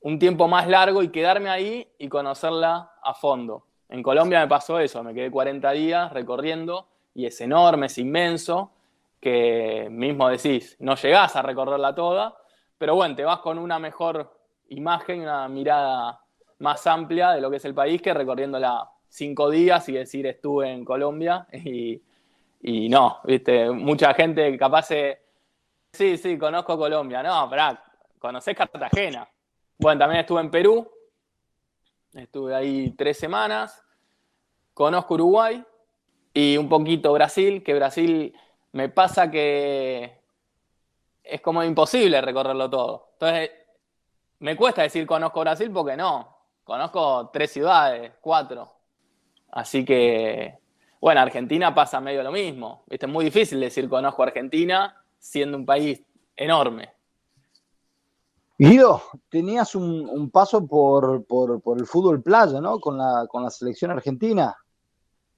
un 0.00 0.18
tiempo 0.18 0.46
más 0.48 0.68
largo 0.68 1.02
y 1.02 1.08
quedarme 1.08 1.48
ahí 1.48 1.88
y 1.98 2.08
conocerla 2.08 2.92
a 3.02 3.14
fondo. 3.14 3.64
En 3.88 4.02
Colombia 4.02 4.40
me 4.40 4.48
pasó 4.48 4.78
eso, 4.78 5.02
me 5.02 5.14
quedé 5.14 5.30
40 5.30 5.70
días 5.72 6.12
recorriendo 6.12 6.88
y 7.14 7.26
es 7.26 7.40
enorme, 7.40 7.86
es 7.86 7.98
inmenso 7.98 8.72
que 9.20 9.88
mismo 9.90 10.28
decís, 10.28 10.76
no 10.78 10.94
llegás 10.94 11.34
a 11.34 11.42
recorrerla 11.42 11.94
toda, 11.94 12.36
pero 12.76 12.94
bueno, 12.94 13.16
te 13.16 13.24
vas 13.24 13.40
con 13.40 13.58
una 13.58 13.78
mejor 13.78 14.38
imagen, 14.68 15.22
una 15.22 15.48
mirada 15.48 16.20
más 16.58 16.86
amplia 16.86 17.30
de 17.30 17.40
lo 17.40 17.50
que 17.50 17.56
es 17.56 17.64
el 17.64 17.74
país 17.74 18.02
que 18.02 18.14
recorriéndola 18.14 18.90
cinco 19.08 19.50
días 19.50 19.88
y 19.88 19.92
decir 19.92 20.26
estuve 20.26 20.70
en 20.70 20.84
Colombia 20.84 21.46
y, 21.52 22.02
y 22.62 22.88
no, 22.88 23.20
viste, 23.24 23.70
mucha 23.70 24.12
gente 24.14 24.56
capaz 24.58 24.82
se, 24.82 25.22
sí, 25.92 26.16
sí, 26.16 26.38
conozco 26.38 26.76
Colombia, 26.76 27.22
no, 27.22 27.48
pará, 27.48 27.82
conocés 28.18 28.56
Cartagena. 28.56 29.28
Bueno, 29.78 29.98
también 30.00 30.20
estuve 30.20 30.40
en 30.40 30.50
Perú, 30.50 30.90
estuve 32.12 32.54
ahí 32.54 32.90
tres 32.96 33.16
semanas, 33.16 33.84
conozco 34.74 35.14
Uruguay 35.14 35.64
y 36.34 36.56
un 36.56 36.68
poquito 36.68 37.12
Brasil, 37.12 37.62
que 37.62 37.74
Brasil 37.74 38.34
me 38.72 38.88
pasa 38.88 39.30
que 39.30 40.20
es 41.22 41.40
como 41.40 41.62
imposible 41.62 42.20
recorrerlo 42.20 42.68
todo. 42.68 43.10
Entonces, 43.14 43.50
me 44.40 44.56
cuesta 44.56 44.82
decir 44.82 45.06
conozco 45.06 45.40
Brasil 45.40 45.70
porque 45.70 45.96
no, 45.96 46.37
conozco 46.68 47.30
tres 47.32 47.50
ciudades, 47.50 48.12
cuatro. 48.20 48.70
Así 49.52 49.86
que, 49.86 50.58
bueno, 51.00 51.22
Argentina 51.22 51.74
pasa 51.74 51.98
medio 51.98 52.22
lo 52.22 52.30
mismo. 52.30 52.84
¿Viste? 52.86 53.06
Es 53.06 53.12
muy 53.12 53.24
difícil 53.24 53.58
decir 53.58 53.88
conozco 53.88 54.22
Argentina 54.22 54.94
siendo 55.18 55.56
un 55.56 55.64
país 55.64 56.02
enorme. 56.36 56.90
Guido, 58.58 59.00
tenías 59.30 59.74
un, 59.74 60.30
paso 60.30 60.66
por, 60.66 61.24
el 61.78 61.86
fútbol 61.86 62.22
playa, 62.22 62.60
¿no? 62.60 62.78
Con 62.80 62.98
la, 62.98 63.26
con 63.30 63.42
la 63.42 63.48
selección 63.48 63.90
argentina. 63.90 64.54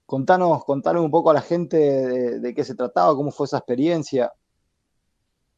Contanos, 0.07 0.65
contanos 0.65 1.05
un 1.05 1.13
poco 1.13 1.31
a 1.31 1.35
la 1.35 1.43
gente 1.43 1.77
de, 2.41 2.55
qué 2.55 2.65
se 2.65 2.75
trataba, 2.75 3.15
cómo 3.15 3.31
fue 3.31 3.47
esa 3.47 3.59
experiencia. 3.59 4.33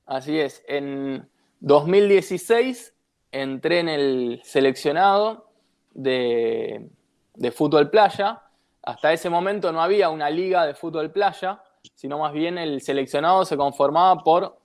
Así 0.04 0.38
es, 0.38 0.62
en 0.68 1.30
2016 1.60 2.94
entré 3.30 3.78
en 3.80 3.88
el 3.88 4.42
seleccionado 4.44 5.51
de, 5.94 6.88
de 7.34 7.50
fútbol 7.50 7.90
playa. 7.90 8.42
Hasta 8.82 9.12
ese 9.12 9.30
momento 9.30 9.72
no 9.72 9.80
había 9.80 10.08
una 10.08 10.28
liga 10.28 10.66
de 10.66 10.74
fútbol 10.74 11.10
playa, 11.10 11.62
sino 11.94 12.18
más 12.18 12.32
bien 12.32 12.58
el 12.58 12.80
seleccionado 12.80 13.44
se 13.44 13.56
conformaba 13.56 14.22
por 14.22 14.58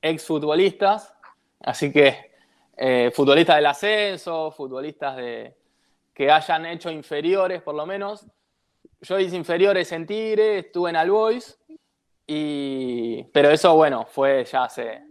exfutbolistas, 0.00 1.14
así 1.60 1.90
que 1.90 2.32
eh, 2.76 3.10
futbolistas 3.14 3.56
del 3.56 3.66
ascenso, 3.66 4.50
futbolistas 4.50 5.16
de, 5.16 5.54
que 6.12 6.30
hayan 6.30 6.66
hecho 6.66 6.90
inferiores 6.90 7.62
por 7.62 7.74
lo 7.74 7.86
menos, 7.86 8.26
yo 9.00 9.18
hice 9.18 9.36
inferiores 9.36 9.92
en 9.92 10.06
Tigre, 10.06 10.58
estuve 10.58 10.90
en 10.90 10.96
Albois, 10.96 11.58
y, 12.26 13.22
pero 13.24 13.50
eso, 13.50 13.74
bueno, 13.76 14.06
fue 14.06 14.44
ya 14.44 14.64
hace 14.64 15.02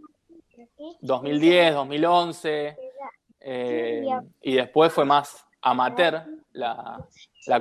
2010, 1.00 1.74
2011, 1.74 2.76
eh, 3.40 4.06
y 4.42 4.54
después 4.54 4.92
fue 4.92 5.04
más 5.04 5.46
amateur 5.64 6.22
la, 6.52 7.06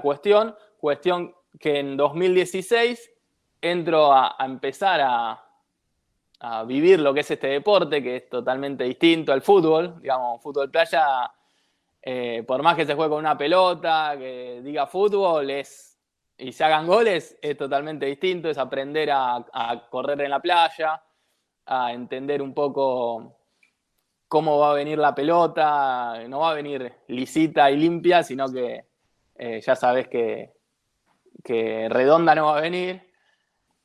cuestión, 0.02 0.56
cuestión 0.78 1.34
que 1.60 1.80
en 1.80 1.98
2016 1.98 3.12
entro 3.62 4.14
a, 4.14 4.36
empezar 4.40 5.02
a, 5.04 5.40
vivir 6.68 7.00
lo 7.00 7.14
que 7.14 7.22
es 7.22 7.32
este 7.32 7.48
deporte, 7.48 8.04
que 8.04 8.18
es 8.18 8.30
totalmente 8.30 8.84
distinto 8.84 9.32
al 9.32 9.42
fútbol, 9.42 10.02
digamos, 10.02 10.42
fútbol 10.42 10.70
playa, 10.70 11.32
eh, 12.02 12.44
por 12.46 12.62
más 12.62 12.76
que 12.76 12.86
se 12.86 12.96
juegue 12.96 13.12
con 13.12 13.20
una 13.20 13.38
pelota, 13.38 14.16
que 14.18 14.60
diga 14.62 14.86
fútbol, 14.86 15.50
es 15.50 15.94
y 16.38 16.52
se 16.52 16.64
hagan 16.64 16.88
goles 16.88 17.38
es 17.42 17.58
totalmente 17.58 18.06
distinto, 18.06 18.50
es 18.50 18.58
aprender 18.58 19.10
a, 19.12 19.88
correr 19.90 20.20
en 20.22 20.32
la 20.32 20.42
playa, 20.42 21.02
a 21.66 21.94
entender 21.94 22.42
un 22.42 22.54
poco 22.54 23.38
cómo 24.34 24.58
va 24.58 24.72
a 24.72 24.74
venir 24.74 24.98
la 24.98 25.14
pelota, 25.14 26.28
no 26.28 26.40
va 26.40 26.50
a 26.50 26.56
venir 26.56 26.92
lisita 27.08 27.70
y 27.70 27.78
limpia, 27.78 28.24
sino 28.24 28.52
que 28.52 28.88
eh, 29.36 29.62
ya 29.62 29.76
sabes 29.76 30.08
que, 30.08 30.50
redonda 31.88 32.34
no 32.34 32.48
va 32.48 32.58
a 32.58 32.62
venir. 32.62 33.08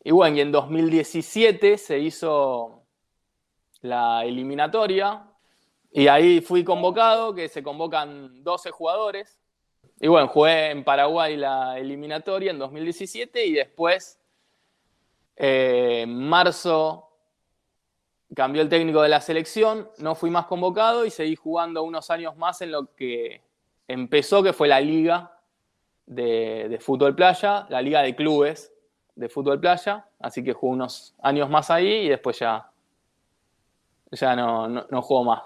Y 0.03 0.11
bueno, 0.11 0.39
y 0.39 0.41
en 0.41 0.51
2017 0.51 1.77
se 1.77 1.99
hizo 1.99 2.87
la 3.83 4.25
eliminatoria 4.25 5.31
y 5.93 6.07
ahí 6.09 6.41
fui 6.41 6.65
convocado, 6.65 7.35
que 7.35 7.51
se 7.51 7.63
convocan 7.63 8.43
12 8.43 8.71
jugadores 8.71 9.39
y 10.01 10.09
bueno, 10.09 10.29
jugué 10.29 10.71
en 10.71 10.83
Paraguay 10.83 11.37
la 11.37 11.79
eliminatoria 11.79 12.53
en 12.53 12.59
2017 12.59 13.45
y 13.45 13.53
después, 13.53 14.19
eh, 15.37 16.05
en 16.05 16.27
marzo, 16.27 17.08
cambió 18.35 18.63
el 18.63 18.69
técnico 18.69 19.03
de 19.03 19.09
la 19.09 19.21
selección, 19.21 19.89
no 19.99 20.15
fui 20.15 20.31
más 20.31 20.47
convocado 20.47 21.05
y 21.05 21.11
seguí 21.11 21.37
jugando 21.37 21.83
unos 21.83 22.11
años 22.11 22.37
más 22.37 22.61
en 22.61 22.73
lo 22.73 22.95
que 22.95 23.41
empezó, 23.87 24.43
que 24.43 24.53
fue 24.53 24.69
la 24.69 24.81
liga 24.81 25.33
de, 26.07 26.79
fútbol 26.81 27.15
playa, 27.15 27.67
la 27.71 27.81
liga 27.83 28.03
de 28.03 28.15
clubes 28.15 28.73
de 29.17 29.29
fútbol 29.29 29.59
playa, 29.59 30.07
así 30.21 30.45
que 30.45 30.53
jugué 30.53 30.75
unos 30.75 31.15
años 31.23 31.51
más 31.51 31.71
ahí 31.71 32.07
y 32.07 32.09
después 32.09 32.39
ya, 32.39 32.71
ya 34.13 34.37
no, 34.37 34.69
no, 34.69 34.87
no 34.89 35.03
juego 35.03 35.25
más. 35.25 35.43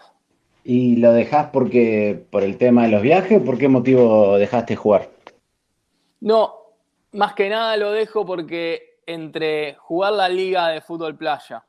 ¿Y 0.64 0.96
lo 0.96 1.12
dejás 1.12 1.48
porque 1.50 2.24
por 2.30 2.42
el 2.42 2.58
tema 2.58 2.82
de 2.82 2.90
los 2.90 3.02
viajes? 3.02 3.40
¿Por 3.40 3.58
qué 3.58 3.68
motivo 3.68 4.36
dejaste 4.36 4.76
jugar? 4.76 5.08
No, 6.20 6.54
más 7.12 7.34
que 7.34 7.48
nada 7.48 7.76
lo 7.76 7.92
dejo 7.92 8.26
porque 8.26 9.00
entre 9.06 9.74
jugar 9.74 10.12
la 10.12 10.28
liga 10.28 10.68
de 10.68 10.80
fútbol 10.80 11.16
playa 11.16 11.64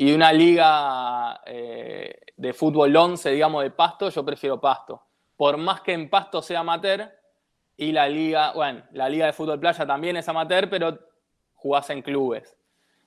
y 0.00 0.12
una 0.12 0.32
liga 0.32 1.40
eh, 1.44 2.20
de 2.36 2.52
fútbol 2.52 2.94
11, 2.94 3.30
digamos, 3.30 3.62
de 3.62 3.70
pasto, 3.70 4.08
yo 4.10 4.24
prefiero 4.24 4.60
pasto. 4.60 5.02
Por 5.36 5.56
más 5.56 5.80
que 5.80 5.92
en 5.92 6.08
pasto 6.08 6.40
sea 6.40 6.60
amateur 6.60 7.10
y 7.76 7.92
la 7.92 8.08
liga, 8.08 8.52
bueno, 8.52 8.82
la 8.92 9.08
liga 9.08 9.26
de 9.26 9.32
fútbol 9.32 9.60
playa 9.60 9.86
también 9.86 10.16
es 10.16 10.28
amateur, 10.28 10.70
pero 10.70 10.98
jugás 11.54 11.90
en 11.90 12.02
clubes. 12.02 12.56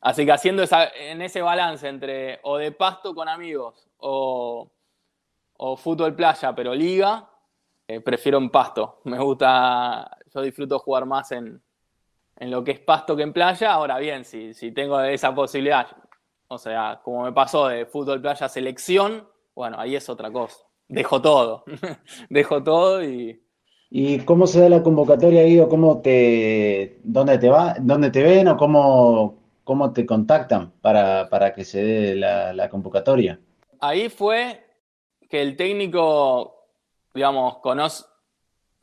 Así 0.02 0.26
que 0.26 0.32
haciendo 0.32 0.64
esa, 0.64 0.90
en 0.90 1.22
ese 1.22 1.42
balance 1.42 1.88
entre 1.88 2.40
o 2.44 2.58
de 2.58 2.72
pasto 2.72 3.16
con 3.16 3.30
amigos 3.30 3.88
o 3.98 4.70
o 5.64 5.78
fútbol 5.78 6.16
playa, 6.16 6.56
pero 6.56 6.74
liga, 6.74 7.30
eh, 7.88 8.02
prefiero 8.02 8.40
en 8.40 8.50
pasto. 8.50 9.02
Me 9.04 9.20
gusta, 9.20 10.18
yo 10.34 10.42
disfruto 10.42 10.80
jugar 10.80 11.06
más 11.06 11.32
en, 11.34 11.62
lo 12.40 12.64
que 12.64 12.72
es 12.72 12.80
pasto 12.80 13.16
que 13.16 13.22
en 13.22 13.32
playa. 13.32 13.72
Ahora 13.72 14.00
bien, 14.00 14.26
si, 14.26 14.56
si 14.56 14.72
tengo 14.72 15.00
esa 15.02 15.36
posibilidad, 15.36 15.88
o 16.52 16.58
sea, 16.58 17.00
como 17.02 17.24
me 17.24 17.32
pasó 17.32 17.70
de 17.70 17.86
fútbol 17.86 18.22
playa 18.22 18.50
selección, 18.50 19.26
bueno, 19.56 19.78
ahí 19.80 19.96
es 19.96 20.10
otra 20.10 20.30
cosa. 20.30 20.58
Dejo 20.90 21.22
todo, 21.22 21.64
dejo 22.30 22.62
todo 22.62 23.02
y... 23.02 23.42
¿Y 23.90 24.20
cómo 24.20 24.48
se 24.48 24.60
da 24.60 24.68
la 24.68 24.84
convocatoria, 24.84 25.44
Guido? 25.44 25.70
¿Cómo 25.70 26.02
te, 26.02 27.00
dónde 27.04 27.38
te 27.38 27.50
va, 27.50 27.76
dónde 27.80 28.10
te 28.10 28.22
ven 28.22 28.50
o 28.50 28.58
cómo, 28.58 29.40
cómo 29.64 29.94
te 29.94 30.06
contactan 30.06 30.74
para, 30.82 31.54
que 31.56 31.64
se 31.64 31.84
dé 31.84 32.16
la, 32.16 32.52
la 32.52 32.70
convocatoria? 32.70 33.40
Ahí 33.80 34.10
fue 34.10 34.66
que 35.30 35.42
el 35.42 35.56
técnico, 35.56 36.68
digamos, 37.14 37.60
conoce, 37.60 38.04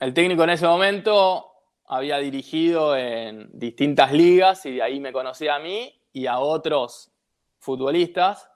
el 0.00 0.14
técnico 0.14 0.44
en 0.44 0.50
ese 0.50 0.66
momento 0.66 1.44
había 1.86 2.16
dirigido 2.16 2.96
en 2.96 3.50
distintas 3.52 4.12
ligas 4.12 4.64
y 4.64 4.72
de 4.72 4.82
ahí 4.82 5.00
me 5.00 5.12
conocía 5.12 5.56
a 5.56 5.58
mí 5.58 5.92
y 6.14 6.26
a 6.26 6.38
otros 6.38 7.12
futbolistas 7.58 8.50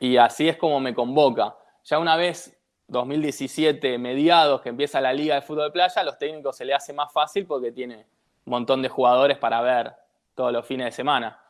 y 0.00 0.16
así 0.16 0.48
es 0.48 0.56
como 0.56 0.80
me 0.80 0.94
convoca. 0.94 1.56
Ya 1.84 1.98
una 1.98 2.16
vez 2.16 2.58
2017, 2.88 3.98
mediados, 3.98 4.60
que 4.60 4.68
empieza 4.68 5.00
la 5.00 5.12
liga 5.12 5.34
de 5.34 5.42
fútbol 5.42 5.64
de 5.64 5.70
playa, 5.70 6.00
a 6.00 6.04
los 6.04 6.18
técnicos 6.18 6.56
se 6.56 6.64
le 6.64 6.74
hace 6.74 6.92
más 6.92 7.12
fácil 7.12 7.46
porque 7.46 7.72
tiene 7.72 8.06
un 8.44 8.50
montón 8.50 8.82
de 8.82 8.88
jugadores 8.88 9.38
para 9.38 9.60
ver 9.60 9.94
todos 10.34 10.52
los 10.52 10.66
fines 10.66 10.86
de 10.86 10.92
semana. 10.92 11.40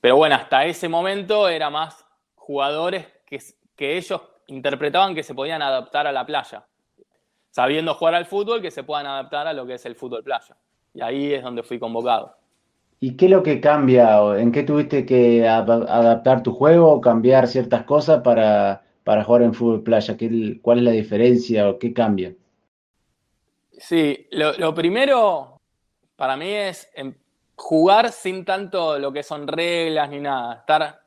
Pero 0.00 0.16
bueno, 0.16 0.34
hasta 0.34 0.64
ese 0.64 0.88
momento 0.88 1.48
era 1.48 1.70
más 1.70 2.04
jugadores 2.34 3.06
que, 3.24 3.40
que 3.76 3.96
ellos 3.96 4.20
interpretaban 4.48 5.14
que 5.14 5.22
se 5.22 5.34
podían 5.34 5.62
adaptar 5.62 6.06
a 6.06 6.12
la 6.12 6.26
playa, 6.26 6.66
sabiendo 7.50 7.94
jugar 7.94 8.14
al 8.14 8.26
fútbol, 8.26 8.60
que 8.60 8.70
se 8.70 8.82
puedan 8.82 9.06
adaptar 9.06 9.46
a 9.46 9.52
lo 9.52 9.64
que 9.64 9.74
es 9.74 9.86
el 9.86 9.94
fútbol 9.94 10.22
playa. 10.22 10.56
Y 10.92 11.00
ahí 11.00 11.32
es 11.32 11.42
donde 11.42 11.62
fui 11.62 11.78
convocado. 11.78 12.36
¿Y 13.04 13.16
qué 13.16 13.24
es 13.24 13.32
lo 13.32 13.42
que 13.42 13.60
cambia? 13.60 14.16
¿En 14.38 14.52
qué 14.52 14.62
tuviste 14.62 15.04
que 15.04 15.44
adaptar 15.48 16.44
tu 16.44 16.52
juego 16.52 16.88
o 16.88 17.00
cambiar 17.00 17.48
ciertas 17.48 17.82
cosas 17.82 18.22
para, 18.22 18.84
jugar 19.24 19.42
en 19.42 19.54
fútbol 19.54 19.82
playa? 19.82 20.16
¿Cuál 20.62 20.78
es 20.78 20.84
la 20.84 20.92
diferencia 20.92 21.68
o 21.68 21.80
qué 21.80 21.92
cambia? 21.92 22.32
Sí, 23.72 24.28
lo, 24.30 24.72
primero 24.72 25.60
para 26.14 26.36
mí 26.36 26.48
es 26.48 26.88
em, 26.94 27.12
jugar 27.56 28.12
sin 28.12 28.44
tanto 28.44 28.96
lo 29.00 29.12
que 29.12 29.24
son 29.24 29.48
reglas 29.48 30.08
ni 30.08 30.20
nada. 30.20 30.54
Estar 30.60 31.02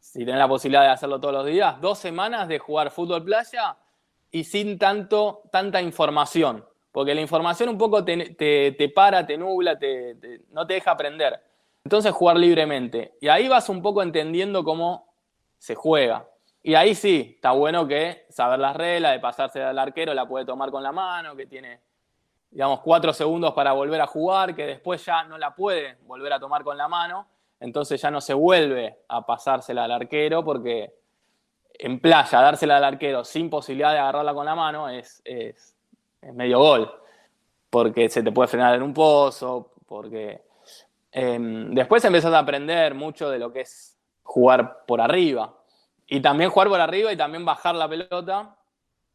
si 0.00 0.24
tenés 0.24 0.38
la 0.38 0.48
posibilidad 0.48 0.82
de 0.82 0.88
hacerlo 0.88 1.20
todos 1.20 1.34
los 1.34 1.46
días, 1.46 1.80
dos 1.80 2.00
semanas 2.00 2.48
de 2.48 2.58
jugar 2.58 2.90
fútbol 2.90 3.22
playa 3.22 3.76
y 4.32 4.42
sin 4.42 4.80
tanto, 4.80 5.42
tanta 5.52 5.80
información. 5.80 6.64
Porque 6.96 7.14
la 7.14 7.20
información 7.20 7.68
un 7.68 7.76
poco 7.76 8.02
te, 8.02 8.92
para, 8.94 9.26
te 9.26 9.36
nubla, 9.36 9.78
te, 9.78 10.16
no 10.48 10.66
te 10.66 10.72
deja 10.72 10.92
aprender. 10.92 11.38
Entonces 11.84 12.10
jugar 12.10 12.38
libremente. 12.38 13.18
Y 13.20 13.28
ahí 13.28 13.48
vas 13.48 13.68
un 13.68 13.82
poco 13.82 14.02
entendiendo 14.02 14.64
cómo 14.64 15.06
se 15.58 15.74
juega. 15.74 16.26
Y 16.62 16.74
ahí 16.74 16.94
sí, 16.94 17.32
está 17.34 17.50
bueno 17.50 17.86
que 17.86 18.24
saber 18.30 18.60
las 18.60 18.74
reglas, 18.74 19.12
de 19.12 19.20
pasarse 19.20 19.62
al 19.62 19.78
arquero, 19.78 20.14
la 20.14 20.26
puede 20.26 20.46
tomar 20.46 20.70
con 20.70 20.82
la 20.82 20.90
mano, 20.90 21.36
que 21.36 21.44
tiene, 21.44 21.82
digamos, 22.50 22.80
cuatro 22.80 23.12
segundos 23.12 23.52
para 23.52 23.72
volver 23.72 24.00
a 24.00 24.06
jugar, 24.06 24.54
que 24.54 24.64
después 24.64 25.04
ya 25.04 25.22
no 25.24 25.36
la 25.36 25.54
puede 25.54 25.98
volver 26.06 26.32
a 26.32 26.40
tomar 26.40 26.64
con 26.64 26.78
la 26.78 26.88
mano, 26.88 27.28
entonces 27.60 28.00
ya 28.00 28.10
no 28.10 28.22
se 28.22 28.32
vuelve 28.32 29.00
a 29.08 29.26
pasársela 29.26 29.84
al 29.84 29.92
arquero 29.92 30.42
porque 30.42 30.94
en 31.74 32.00
playa 32.00 32.40
dársela 32.40 32.78
al 32.78 32.84
arquero 32.84 33.22
sin 33.22 33.50
posibilidad 33.50 33.92
de 33.92 33.98
agarrarla 33.98 34.32
con 34.32 34.46
la 34.46 34.54
mano 34.54 34.88
es, 34.88 35.20
es, 35.26 35.75
medio 36.34 36.58
gol, 36.58 36.90
porque 37.70 38.08
se 38.08 38.22
te 38.22 38.32
puede 38.32 38.48
frenar 38.48 38.74
en 38.74 38.82
un 38.82 38.94
pozo, 38.94 39.72
porque 39.86 40.42
em, 41.12 41.74
después 41.74 42.04
empezás 42.04 42.32
a 42.32 42.38
aprender 42.38 42.94
mucho 42.94 43.30
de 43.30 43.38
lo 43.38 43.52
que 43.52 43.60
es 43.60 43.96
jugar 44.22 44.84
por 44.86 45.00
arriba. 45.00 45.54
Y 46.06 46.20
también 46.20 46.50
jugar 46.50 46.68
por 46.68 46.80
arriba 46.80 47.12
y 47.12 47.16
también 47.16 47.44
bajar 47.44 47.74
la 47.74 47.88
pelota 47.88 48.56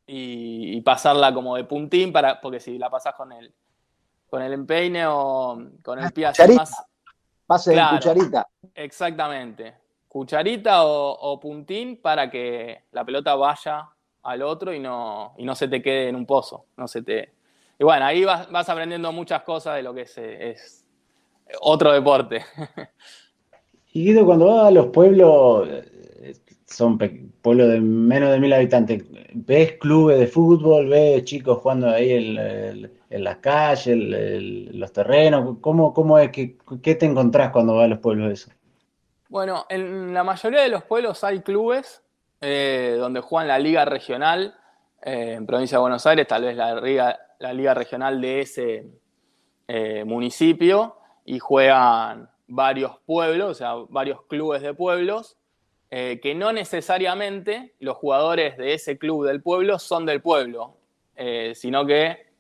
y, 0.05 0.81
pasarla 0.81 1.33
como 1.33 1.55
de 1.55 1.63
puntín, 1.63 2.11
para, 2.11 2.41
porque 2.41 2.59
si 2.59 2.77
la 2.77 2.89
pasas 2.89 3.15
con 3.15 3.31
el, 3.31 3.53
con 4.29 4.41
el 4.41 4.51
empeine 4.53 5.05
o 5.07 5.57
con 5.83 5.99
el 5.99 6.11
pie 6.11 6.25
así 6.25 6.53
más. 6.53 6.83
Pase 7.45 7.75
de 7.75 7.81
cucharita. 7.89 8.47
Exactamente 8.73 9.81
cucharita 10.11 10.83
o, 10.83 11.39
puntín 11.39 12.01
para 12.01 12.29
que 12.29 12.83
la 12.91 13.05
pelota 13.05 13.33
vaya 13.35 13.87
al 14.23 14.41
otro 14.41 14.73
y 14.73 14.79
no, 14.79 15.33
y 15.37 15.45
no 15.45 15.55
se 15.55 15.67
te 15.67 15.81
quede 15.81 16.09
en 16.09 16.15
un 16.15 16.25
pozo. 16.25 16.65
No 16.77 16.87
se 16.87 17.01
te... 17.01 17.33
Y 17.79 17.83
bueno, 17.83 18.05
ahí 18.05 18.23
vas, 18.23 18.49
vas 18.51 18.69
aprendiendo 18.69 19.11
muchas 19.11 19.41
cosas 19.43 19.75
de 19.75 19.83
lo 19.83 19.93
que 19.93 20.01
es, 20.01 20.17
es 20.17 20.85
otro 21.59 21.91
deporte. 21.91 22.43
Y 23.93 24.05
Guido, 24.05 24.25
cuando 24.25 24.45
vas 24.45 24.67
a 24.67 24.71
los 24.71 24.87
pueblos, 24.87 25.67
eh, 25.69 26.33
son 26.65 26.97
pueblos 27.41 27.69
de 27.69 27.81
menos 27.81 28.31
de 28.31 28.39
mil 28.39 28.53
habitantes, 28.53 29.03
¿ves 29.33 29.73
clubes 29.73 30.17
de 30.17 30.27
fútbol? 30.27 30.87
¿Ves 30.87 31.25
chicos 31.25 31.57
jugando 31.57 31.89
ahí 31.89 32.11
en, 32.11 33.23
las 33.23 33.37
calles, 33.37 34.73
los 34.73 34.93
terrenos? 34.93 35.57
¿Cómo, 35.59 35.93
cómo 35.93 36.17
es? 36.17 36.31
que 36.31 36.57
¿Qué 36.81 36.95
te 36.95 37.05
encontrás 37.05 37.51
cuando 37.51 37.75
vas 37.75 37.85
a 37.85 37.89
los 37.89 37.99
pueblos 37.99 38.31
esos? 38.31 38.53
Bueno, 39.27 39.65
en 39.69 40.13
la 40.13 40.23
mayoría 40.23 40.61
de 40.61 40.69
los 40.69 40.83
pueblos 40.83 41.23
hay 41.25 41.41
clubes 41.41 42.01
eh, 42.41 42.95
donde 42.97 43.21
juegan 43.21 43.47
la 43.47 43.59
liga 43.59 43.85
regional, 43.85 44.57
eh, 45.03 45.33
en 45.33 45.45
provincia 45.45 45.77
de 45.77 45.81
Buenos 45.81 46.05
Aires, 46.07 46.27
tal 46.27 46.43
vez 46.43 46.55
la 46.55 46.81
liga, 46.81 47.19
la 47.37 47.53
liga 47.53 47.75
regional 47.75 48.19
de 48.19 48.41
ese 48.41 48.85
eh, 49.67 50.03
municipio, 50.05 50.97
y 51.23 51.37
juegan 51.37 52.29
varios 52.47 52.97
pueblos, 53.05 53.51
o 53.51 53.53
sea, 53.53 53.73
varios 53.89 54.23
clubes 54.25 54.63
de 54.63 54.73
pueblos, 54.73 55.37
que 55.89 56.33
no 56.37 56.53
necesariamente 56.53 57.75
los 57.79 57.97
jugadores 57.97 58.55
de 58.55 58.73
ese 58.73 58.97
club 58.97 59.25
del 59.27 59.41
pueblo 59.41 59.77
son 59.77 60.05
del 60.05 60.21
pueblo, 60.21 60.77
sino 61.53 61.85
que 61.85 62.31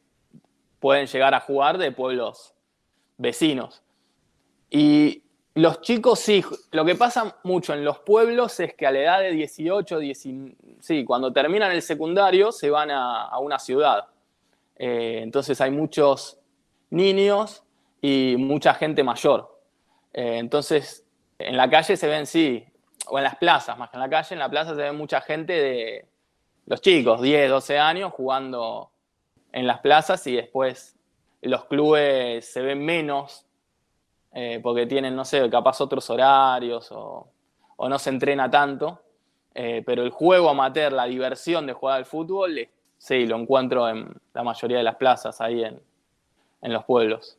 pueden 0.79 1.05
llegar 1.05 1.33
a 1.33 1.41
jugar 1.41 1.77
de 1.77 1.91
pueblos 1.91 2.55
vecinos. 3.17 3.83
Y 4.69 5.23
los 5.53 5.81
chicos 5.81 6.19
sí, 6.19 6.43
lo 6.71 6.85
que 6.85 6.95
pasa 6.95 7.37
mucho 7.43 7.73
en 7.73 7.83
los 7.83 7.99
pueblos 7.99 8.59
es 8.59 8.73
que 8.73 8.87
a 8.87 8.91
la 8.91 8.99
edad 8.99 9.19
de 9.19 9.31
18, 9.31 9.99
19, 9.99 10.55
sí, 10.79 11.03
cuando 11.03 11.33
terminan 11.33 11.71
el 11.71 11.81
secundario 11.81 12.51
se 12.51 12.69
van 12.69 12.89
a, 12.91 13.37
una 13.39 13.59
ciudad. 13.59 14.07
Eh, 14.77 15.19
entonces 15.21 15.59
hay 15.59 15.71
muchos 15.71 16.39
niños 16.89 17.63
y 18.01 18.35
mucha 18.37 18.73
gente 18.73 19.03
mayor. 19.03 19.59
Eh, 20.13 20.37
entonces 20.37 21.05
en 21.37 21.57
la 21.57 21.69
calle 21.69 21.97
se 21.97 22.07
ven, 22.07 22.25
sí, 22.25 22.65
o 23.07 23.17
en 23.17 23.25
las 23.25 23.35
plazas, 23.35 23.77
más 23.77 23.89
que 23.89 23.97
en 23.97 24.01
la 24.01 24.09
calle, 24.09 24.33
en 24.33 24.39
la 24.39 24.49
plaza 24.49 24.75
se 24.75 24.81
ven 24.81 24.95
mucha 24.95 25.19
gente 25.19 25.53
de 25.53 26.05
los 26.65 26.79
chicos, 26.81 27.21
10, 27.21 27.49
12 27.49 27.77
años, 27.77 28.13
jugando 28.13 28.91
en 29.51 29.67
las 29.67 29.79
plazas 29.79 30.25
y 30.27 30.35
después 30.35 30.95
los 31.41 31.65
clubes 31.65 32.45
se 32.51 32.61
ven 32.61 32.85
menos 32.85 33.45
eh, 34.33 34.59
porque 34.63 34.85
tienen, 34.85 35.15
no 35.15 35.25
sé, 35.25 35.49
capaz 35.49 35.81
otros 35.81 36.09
horarios 36.09 36.91
o, 36.91 37.27
no 37.77 37.99
se 37.99 38.09
entrena 38.09 38.49
tanto. 38.49 38.99
Eh, 39.53 39.83
pero 39.85 40.03
el 40.03 40.11
juego 40.11 40.49
amateur, 40.49 40.93
la 40.93 41.05
diversión 41.05 41.67
de 41.67 41.73
jugar 41.73 41.97
al 41.97 42.05
fútbol, 42.05 42.69
sí, 42.97 43.25
lo 43.25 43.37
encuentro 43.37 43.89
en 43.89 44.13
la 44.33 44.43
mayoría 44.43 44.77
de 44.77 44.83
las 44.83 44.95
plazas, 44.95 45.41
ahí 45.41 45.63
en, 45.63 45.81
los 46.61 46.85
pueblos. 46.85 47.37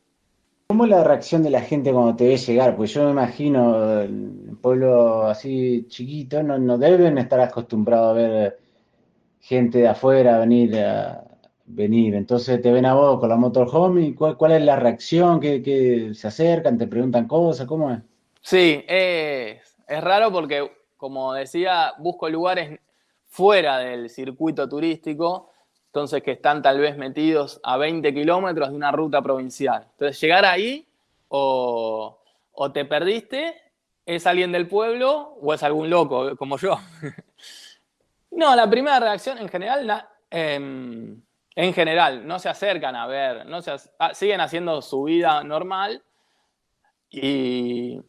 ¿Cómo 0.67 0.83
es 0.85 0.91
la 0.91 1.03
reacción 1.03 1.43
de 1.43 1.49
la 1.49 1.61
gente 1.61 1.91
cuando 1.91 2.15
te 2.15 2.27
ve 2.27 2.37
llegar? 2.37 2.75
Pues 2.75 2.93
yo 2.93 3.05
me 3.05 3.11
imagino, 3.11 4.01
el 4.01 4.57
pueblo 4.61 5.23
así 5.23 5.85
chiquito, 5.87 6.43
no, 6.43 6.57
no 6.59 6.77
deben 6.77 7.17
estar 7.17 7.39
acostumbrados 7.39 8.11
a 8.11 8.13
ver 8.13 8.59
gente 9.39 9.79
de 9.79 9.87
afuera 9.87 10.39
venir 10.39 10.77
a, 10.79 11.22
venir. 11.65 12.15
Entonces 12.15 12.61
te 12.61 12.71
ven 12.71 12.85
a 12.85 12.93
vos 12.93 13.19
con 13.19 13.29
la 13.29 13.35
motorhome 13.35 14.01
y 14.01 14.13
cuál, 14.13 14.51
es 14.51 14.61
la 14.61 14.75
reacción, 14.75 15.39
¿Qué, 15.39 16.11
se 16.13 16.27
acercan, 16.27 16.77
te 16.77 16.87
preguntan 16.87 17.27
cosas, 17.27 17.67
¿cómo 17.67 17.91
es? 17.91 17.99
Sí, 18.41 18.83
es, 18.87 19.77
es 19.87 20.03
raro 20.03 20.31
porque, 20.31 20.71
como 20.97 21.33
decía, 21.33 21.93
busco 21.99 22.29
lugares 22.29 22.79
fuera 23.27 23.77
del 23.77 24.09
circuito 24.09 24.67
turístico, 24.67 25.51
entonces 25.87 26.21
que 26.21 26.31
están 26.31 26.61
tal 26.61 26.79
vez 26.79 26.97
metidos 26.97 27.59
a 27.63 27.77
20 27.77 28.13
kilómetros 28.13 28.69
de 28.69 28.75
una 28.75 28.91
ruta 28.91 29.21
provincial. 29.21 29.87
Entonces 29.91 30.19
llegar 30.19 30.45
ahí 30.45 30.87
o, 31.29 32.19
o 32.51 32.71
te 32.71 32.85
perdiste, 32.85 33.55
es 34.05 34.27
alguien 34.27 34.51
del 34.51 34.67
pueblo 34.67 35.37
o 35.41 35.53
es 35.53 35.63
algún 35.63 35.89
loco 35.89 36.35
como 36.35 36.57
yo. 36.57 36.77
no, 38.31 38.55
la 38.55 38.69
primera 38.69 38.99
reacción 38.99 39.37
en 39.37 39.49
general... 39.49 39.87
La, 39.87 40.09
en 41.55 41.73
general, 41.73 42.25
no 42.27 42.39
se 42.39 42.49
acercan 42.49 42.95
a 42.95 43.07
ver, 43.07 43.45
no 43.45 43.61
se, 43.61 43.75
ah, 43.99 44.13
siguen 44.13 44.41
haciendo 44.41 44.81
su 44.81 45.03
vida 45.03 45.43
normal 45.43 46.03
y, 47.15 48.01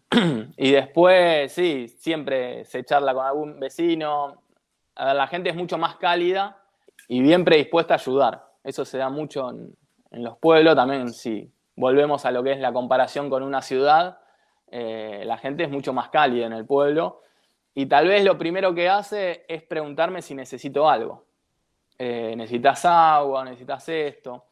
después, 0.57 1.53
sí, 1.53 1.89
siempre 1.89 2.65
se 2.65 2.85
charla 2.85 3.13
con 3.13 3.27
algún 3.27 3.61
vecino. 3.61 4.43
La 4.97 5.27
gente 5.27 5.51
es 5.51 5.57
mucho 5.57 5.77
más 5.77 5.97
cálida 5.97 6.57
y 7.07 7.21
bien 7.21 7.45
predispuesta 7.45 7.95
a 7.95 7.97
ayudar. 7.99 8.47
Eso 8.63 8.87
se 8.87 8.97
da 8.97 9.11
mucho 9.11 9.51
en, 9.51 9.77
los 10.11 10.39
pueblos. 10.39 10.75
También, 10.75 11.13
si 11.13 11.53
volvemos 11.77 12.25
a 12.25 12.31
lo 12.31 12.43
que 12.43 12.53
es 12.53 12.61
la 12.61 12.73
comparación 12.73 13.29
con 13.29 13.43
una 13.43 13.61
ciudad, 13.61 14.21
eh, 14.71 15.23
la 15.27 15.37
gente 15.37 15.65
es 15.65 15.71
mucho 15.71 15.93
más 15.93 16.09
cálida 16.09 16.47
en 16.47 16.55
el 16.55 16.65
pueblo. 16.65 17.21
Y 17.75 17.85
tal 17.85 18.09
vez 18.09 18.25
lo 18.25 18.39
primero 18.39 18.75
que 18.75 18.89
hace 18.89 19.45
es 19.49 19.63
preguntarme 19.65 20.23
si 20.23 20.35
necesito 20.35 20.89
algo. 20.89 21.27
Eh, 21.99 22.35
necesitas 22.37 22.85
agua, 22.85 23.45
necesitas 23.45 23.89
esto. 23.89 24.45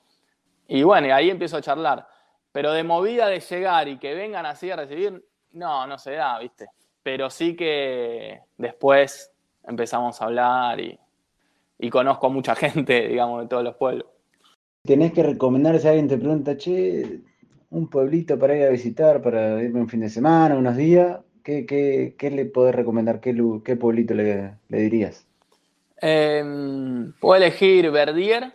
Y 0.68 0.83
bueno, 0.83 1.12
ahí 1.14 1.31
empiezo 1.31 1.57
a 1.57 1.62
charlar. 1.62 2.07
Pero 2.52 2.72
de 2.72 2.85
movida 2.85 3.28
de 3.28 3.40
llegar 3.40 3.88
y 3.88 3.98
que 3.98 4.14
vengan 4.14 4.46
así 4.46 4.70
a 4.70 4.76
recibir, 4.76 5.24
no, 5.52 5.87
no 5.87 5.98
se 5.98 6.12
da, 6.12 6.38
¿viste? 6.38 6.68
Pero 7.02 7.31
sí 7.31 7.57
que 7.57 8.40
después 8.57 9.33
empezamos 9.64 10.20
a 10.20 10.26
hablar 10.26 10.81
y, 10.81 10.98
conozco 11.90 12.26
a 12.26 12.31
mucha 12.31 12.55
gente, 12.57 13.09
digamos, 13.09 13.42
de 13.42 13.48
todos 13.48 13.64
los 13.64 13.76
pueblos. 13.76 14.07
Tenés 14.85 15.12
que 15.12 15.22
recomendar 15.22 15.78
si 15.78 15.88
alguien 15.88 16.09
te 16.09 16.18
pregunta, 16.18 16.57
che, 16.57 17.20
un 17.70 17.88
pueblito 17.88 18.38
para 18.38 18.57
ir 18.57 18.64
a 18.64 18.70
visitar, 18.70 19.22
para 19.22 19.62
irme 19.62 19.81
un 19.81 19.88
fin 19.88 20.00
de 20.00 20.11
semana, 20.11 20.57
unos 20.57 20.76
días, 20.76 21.20
¿qué, 21.42 22.16
le 22.20 22.44
podés 22.46 22.74
recomendar? 22.74 23.20
¿Qué, 23.20 23.35
qué 23.64 23.76
pueblito 23.76 24.14
le 24.14 24.59
dirías? 24.68 25.26
Em, 26.04 27.12
puedo 27.20 27.36
elegir 27.36 27.88
Verdier. 27.92 28.52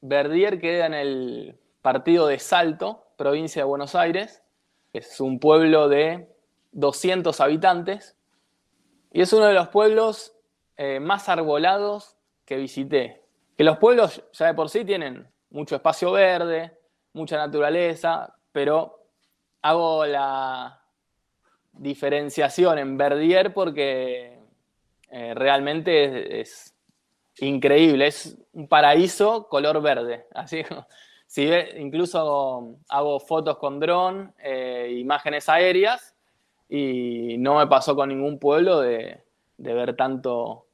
Verdier 0.00 0.58
queda 0.58 0.86
en 0.86 0.94
el 0.94 1.60
partido 1.82 2.26
de 2.26 2.38
Salto, 2.38 3.04
provincia 3.18 3.60
de 3.60 3.68
Buenos 3.68 3.94
Aires. 3.94 4.42
Es 4.94 5.20
un 5.20 5.38
pueblo 5.38 5.90
de 5.90 6.34
200 6.72 7.38
habitantes 7.42 8.16
y 9.12 9.20
es 9.20 9.30
uno 9.34 9.44
de 9.44 9.52
los 9.52 9.68
pueblos 9.68 10.34
eh, 10.78 10.98
más 10.98 11.28
arbolados 11.28 12.16
que 12.46 12.56
visité. 12.56 13.22
Que 13.58 13.64
los 13.64 13.76
pueblos 13.76 14.24
ya 14.32 14.46
de 14.46 14.54
por 14.54 14.70
sí 14.70 14.82
tienen 14.86 15.28
mucho 15.50 15.76
espacio 15.76 16.12
verde, 16.12 16.78
mucha 17.12 17.36
naturaleza, 17.36 18.34
pero 18.52 19.02
hago 19.60 20.06
la 20.06 20.80
diferenciación 21.74 22.78
en 22.78 22.96
Verdier 22.96 23.52
porque 23.52 24.38
eh, 25.10 25.34
realmente 25.34 26.40
es 26.40 26.75
increíble, 27.40 28.06
es 28.06 28.36
un 28.52 28.68
paraíso 28.68 29.48
color 29.48 29.80
verde. 29.82 30.26
Así, 30.34 30.62
si 31.26 31.48
incluso 31.78 32.76
hago 32.88 33.20
fotos 33.20 33.58
con 33.58 33.80
dron, 33.80 34.32
eh, 34.42 34.96
imágenes 34.98 35.48
aéreas, 35.48 36.14
y 36.68 37.36
no 37.38 37.58
me 37.58 37.66
pasó 37.66 37.94
con 37.94 38.08
ningún 38.08 38.38
pueblo 38.38 38.80
de, 38.80 39.22
ver 39.58 39.94
tanto, 39.96 40.66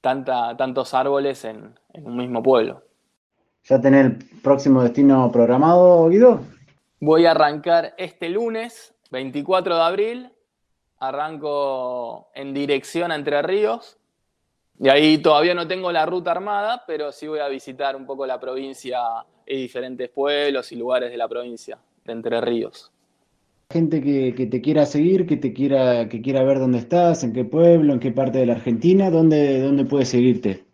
tanta, 0.00 0.56
tantos 0.56 0.94
árboles 0.94 1.44
en, 1.44 1.78
un 1.94 2.16
mismo 2.16 2.42
pueblo. 2.42 2.82
¿Ya 3.64 3.80
tenés 3.80 4.06
el 4.06 4.18
próximo 4.42 4.82
destino 4.82 5.30
programado, 5.32 6.08
Guido? 6.08 6.40
Voy 7.00 7.26
a 7.26 7.30
arrancar 7.30 7.94
este 7.96 8.28
lunes 8.28 8.94
24 9.10 9.76
de 9.76 9.82
abril 9.82 10.32
arranco 10.98 12.30
en 12.34 12.54
dirección 12.54 13.12
a 13.12 13.14
Entre 13.14 13.40
Ríos. 13.42 13.98
Y 14.78 14.88
ahí 14.88 15.18
todavía 15.18 15.54
no 15.54 15.68
tengo 15.68 15.92
la 15.92 16.04
ruta 16.04 16.32
armada, 16.32 16.82
pero 16.86 17.12
sí 17.12 17.28
voy 17.28 17.38
a 17.38 17.48
visitar 17.48 17.94
un 17.94 18.06
poco 18.06 18.26
la 18.26 18.40
provincia 18.40 18.98
y 19.46 19.56
diferentes 19.56 20.08
pueblos 20.10 20.72
y 20.72 20.76
lugares 20.76 21.10
de 21.10 21.16
la 21.16 21.28
provincia 21.28 21.78
de 22.04 22.12
Entre 22.12 22.40
Ríos. 22.40 22.90
Gente 23.70 24.02
que, 24.02 24.34
que 24.34 24.46
te 24.46 24.60
quiera 24.60 24.84
seguir, 24.84 25.26
que 25.26 25.36
te 25.36 25.52
quiera, 25.52 26.08
que 26.08 26.20
quiera 26.20 26.42
ver 26.44 26.58
dónde 26.58 26.78
estás, 26.78 27.24
en 27.24 27.32
qué 27.32 27.44
pueblo, 27.44 27.92
en 27.92 28.00
qué 28.00 28.12
parte 28.12 28.38
de 28.38 28.46
la 28.46 28.54
Argentina, 28.54 29.10
¿dónde, 29.10 29.60
dónde 29.60 29.84
puede 29.84 30.04
seguirte? 30.04 30.64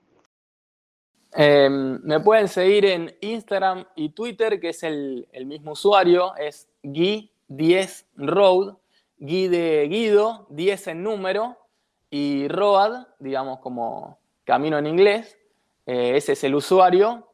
Em, 1.32 2.00
me 2.02 2.20
pueden 2.20 2.48
seguir 2.48 2.84
en 2.86 3.14
Instagram 3.20 3.84
y 3.94 4.10
Twitter, 4.10 4.58
que 4.58 4.70
es 4.70 4.82
el, 4.82 5.28
el 5.32 5.46
mismo 5.46 5.72
usuario, 5.72 6.34
es 6.36 6.68
Gui10Road, 6.82 8.78
Gui 9.18 9.48
de 9.48 9.86
Guido, 9.88 10.46
10 10.50 10.88
en 10.88 11.02
número, 11.04 11.56
y 12.10 12.48
Road, 12.48 13.06
digamos 13.18 13.60
como 13.60 14.18
camino 14.44 14.78
en 14.78 14.86
inglés, 14.86 15.38
eh, 15.86 16.16
ese 16.16 16.32
es 16.32 16.44
el 16.44 16.54
usuario. 16.54 17.28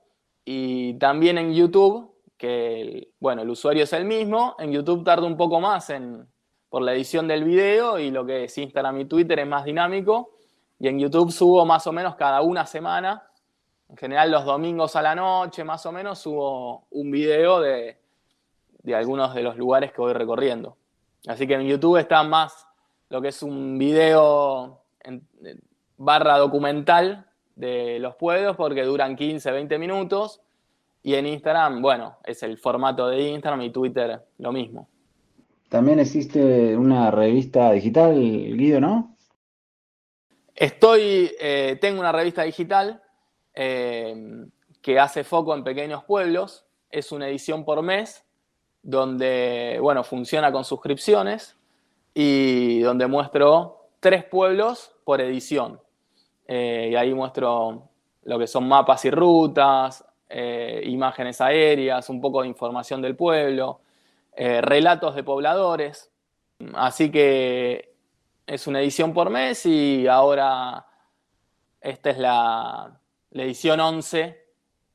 Y 0.44 0.94
también 0.94 1.38
en 1.38 1.52
YouTube, 1.52 2.14
que 2.36 3.08
bueno, 3.18 3.42
el 3.42 3.50
usuario 3.50 3.84
es 3.84 3.92
el 3.92 4.04
mismo, 4.04 4.54
en 4.58 4.72
YouTube 4.72 5.02
tarda 5.02 5.26
un 5.26 5.36
poco 5.36 5.60
más 5.60 5.90
en, 5.90 6.26
por 6.68 6.82
la 6.82 6.92
edición 6.92 7.26
del 7.26 7.44
video 7.44 7.98
y 7.98 8.10
lo 8.10 8.24
que 8.24 8.44
es 8.44 8.58
Instagram 8.58 9.00
y 9.00 9.04
Twitter 9.06 9.40
es 9.40 9.46
más 9.46 9.64
dinámico. 9.64 10.30
Y 10.78 10.88
en 10.88 10.98
YouTube 10.98 11.32
subo 11.32 11.64
más 11.64 11.86
o 11.86 11.92
menos 11.92 12.16
cada 12.16 12.42
una 12.42 12.66
semana 12.66 13.26
en 13.88 13.96
general 13.96 14.30
los 14.30 14.44
domingos 14.44 14.96
a 14.96 15.02
la 15.02 15.14
noche, 15.14 15.62
más 15.64 15.84
o 15.86 15.92
menos, 15.92 16.18
subo 16.18 16.86
un 16.90 17.10
video 17.10 17.60
de, 17.60 17.98
algunos 18.94 19.34
de 19.34 19.42
los 19.42 19.56
lugares 19.56 19.92
que 19.92 20.00
voy 20.00 20.12
recorriendo. 20.12 20.76
Así 21.26 21.46
que 21.46 21.54
en 21.54 21.66
YouTube 21.66 21.98
está 21.98 22.22
más 22.22 22.65
lo 23.08 23.20
que 23.20 23.28
es 23.28 23.42
un 23.42 23.78
video 23.78 24.82
barra 25.96 26.38
documental 26.38 27.26
de 27.54 27.98
los 27.98 28.16
pueblos 28.16 28.56
porque 28.56 28.82
duran 28.82 29.16
15, 29.16 29.50
20 29.50 29.78
minutos. 29.78 30.40
Y 31.02 31.14
en 31.14 31.26
Instagram, 31.26 31.80
bueno, 31.80 32.16
es 32.24 32.42
el 32.42 32.58
formato 32.58 33.08
de 33.08 33.22
Instagram 33.28 33.62
y 33.62 33.70
Twitter 33.70 34.20
lo 34.38 34.52
mismo. 34.52 34.88
También 35.68 36.00
existe 36.00 36.76
una 36.76 37.10
revista 37.10 37.72
digital, 37.72 38.14
Guido, 38.14 38.80
¿no? 38.80 39.16
Estoy, 40.54 41.30
eh, 41.38 41.78
tengo 41.80 42.00
una 42.00 42.12
revista 42.12 42.42
digital 42.42 43.02
Em, 43.58 44.50
que 44.82 45.00
hace 45.00 45.24
foco 45.24 45.54
en 45.54 45.64
pequeños 45.64 46.04
pueblos. 46.04 46.66
Es 46.90 47.10
una 47.10 47.26
edición 47.26 47.64
por 47.64 47.82
mes 47.82 48.22
donde, 48.82 49.78
bueno, 49.80 50.04
funciona 50.04 50.52
con 50.52 50.64
suscripciones 50.64 51.55
y 52.18 52.80
donde 52.80 53.06
muestro 53.06 53.90
tres 54.00 54.24
pueblos 54.24 54.90
por 55.04 55.20
edición. 55.20 55.78
Eh, 56.48 56.88
y 56.92 56.96
ahí 56.96 57.12
muestro 57.12 57.90
lo 58.22 58.38
que 58.38 58.46
son 58.46 58.66
mapas 58.66 59.04
y 59.04 59.10
rutas, 59.10 60.02
eh, 60.30 60.80
imágenes 60.86 61.42
aéreas, 61.42 62.08
un 62.08 62.22
poco 62.22 62.40
de 62.40 62.48
información 62.48 63.02
del 63.02 63.16
pueblo, 63.16 63.82
eh, 64.34 64.62
relatos 64.62 65.14
de 65.14 65.24
pobladores. 65.24 66.10
Así 66.72 67.10
que 67.10 67.94
es 68.46 68.66
una 68.66 68.80
edición 68.80 69.12
por 69.12 69.28
mes 69.28 69.66
y 69.66 70.06
ahora 70.06 70.86
esta 71.82 72.08
es 72.08 72.16
la, 72.16 72.98
edición 73.30 73.78
11. 73.78 74.42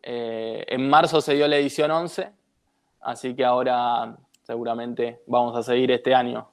Eh, 0.01 0.65
en 0.67 0.89
marzo 0.89 1.21
se 1.21 1.35
dio 1.35 1.47
la 1.47 1.57
edición 1.57 1.91
11, 1.91 2.31
así 3.01 3.35
que 3.35 3.45
ahora 3.45 4.17
seguramente 4.41 5.21
vamos 5.27 5.55
a 5.55 5.61
seguir 5.61 5.91
este 5.91 6.15
año. 6.15 6.49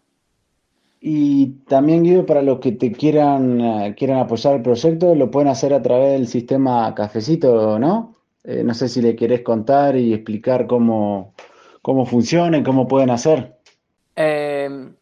Y 1.00 1.64
también, 1.66 2.02
Guido, 2.02 2.26
para 2.26 2.42
los 2.42 2.58
que 2.58 2.72
te 2.72 2.92
quieran, 2.92 3.60
eh, 3.60 3.94
quieran 3.96 4.18
apoyar 4.18 4.56
el 4.56 4.62
proyecto, 4.62 5.14
lo 5.14 5.30
pueden 5.30 5.48
hacer 5.48 5.72
a 5.72 5.82
través 5.82 6.12
del 6.12 6.26
sistema 6.26 6.94
Cafecito, 6.94 7.78
¿no? 7.78 8.14
Eh, 8.44 8.62
no 8.64 8.74
sé 8.74 8.88
si 8.88 9.00
le 9.00 9.14
querés 9.14 9.42
contar 9.42 9.96
y 9.96 10.12
explicar 10.12 10.66
cómo, 10.66 11.34
cómo 11.82 12.04
funciona 12.04 12.58
y 12.58 12.62
cómo 12.62 12.88
pueden 12.88 13.10
hacer. 13.10 13.58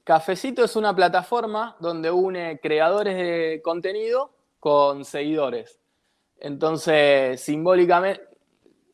Cafecito 0.06 0.62
es 0.62 0.76
una 0.76 0.94
plataforma 0.94 1.74
donde 1.80 2.12
une 2.12 2.60
creadores 2.60 3.16
de 3.16 3.60
contenido 3.60 4.30
con 4.60 5.04
seguidores. 5.04 5.80
Entonces, 6.38 7.40
simbólicamente, 7.40 8.22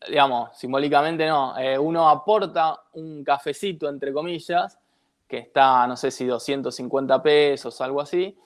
digamos, 0.08 0.56
simbólicamente 0.56 1.26
no, 1.26 1.58
eh, 1.58 1.78
uno 1.78 2.08
aporta 2.08 2.80
un 2.94 3.22
cafecito, 3.22 3.90
entre 3.90 4.10
comillas, 4.12 4.78
que 5.32 5.38
está, 5.38 5.86
no 5.86 5.96
sé 5.96 6.10
si 6.10 6.26
250 6.26 7.22
pesos, 7.22 7.80
algo 7.80 8.02
así. 8.02 8.38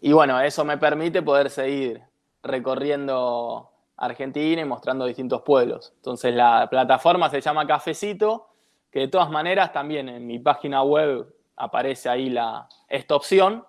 Y 0.00 0.12
bueno, 0.12 0.40
eso 0.40 0.64
me 0.64 0.78
permite 0.78 1.20
poder 1.20 1.50
seguir 1.50 2.00
recorriendo 2.44 3.72
Argentina 3.96 4.62
y 4.62 4.64
mostrando 4.64 5.04
distintos 5.04 5.42
pueblos. 5.42 5.92
Entonces 5.96 6.32
la 6.32 6.68
plataforma 6.70 7.28
se 7.28 7.40
llama 7.40 7.66
Cafecito, 7.66 8.50
que 8.88 9.00
de 9.00 9.08
todas 9.08 9.28
maneras 9.30 9.72
también 9.72 10.08
en 10.08 10.28
mi 10.28 10.38
página 10.38 10.84
web 10.84 11.26
aparece 11.56 12.08
ahí 12.08 12.30
la, 12.30 12.68
esta 12.88 13.16
opción 13.16 13.64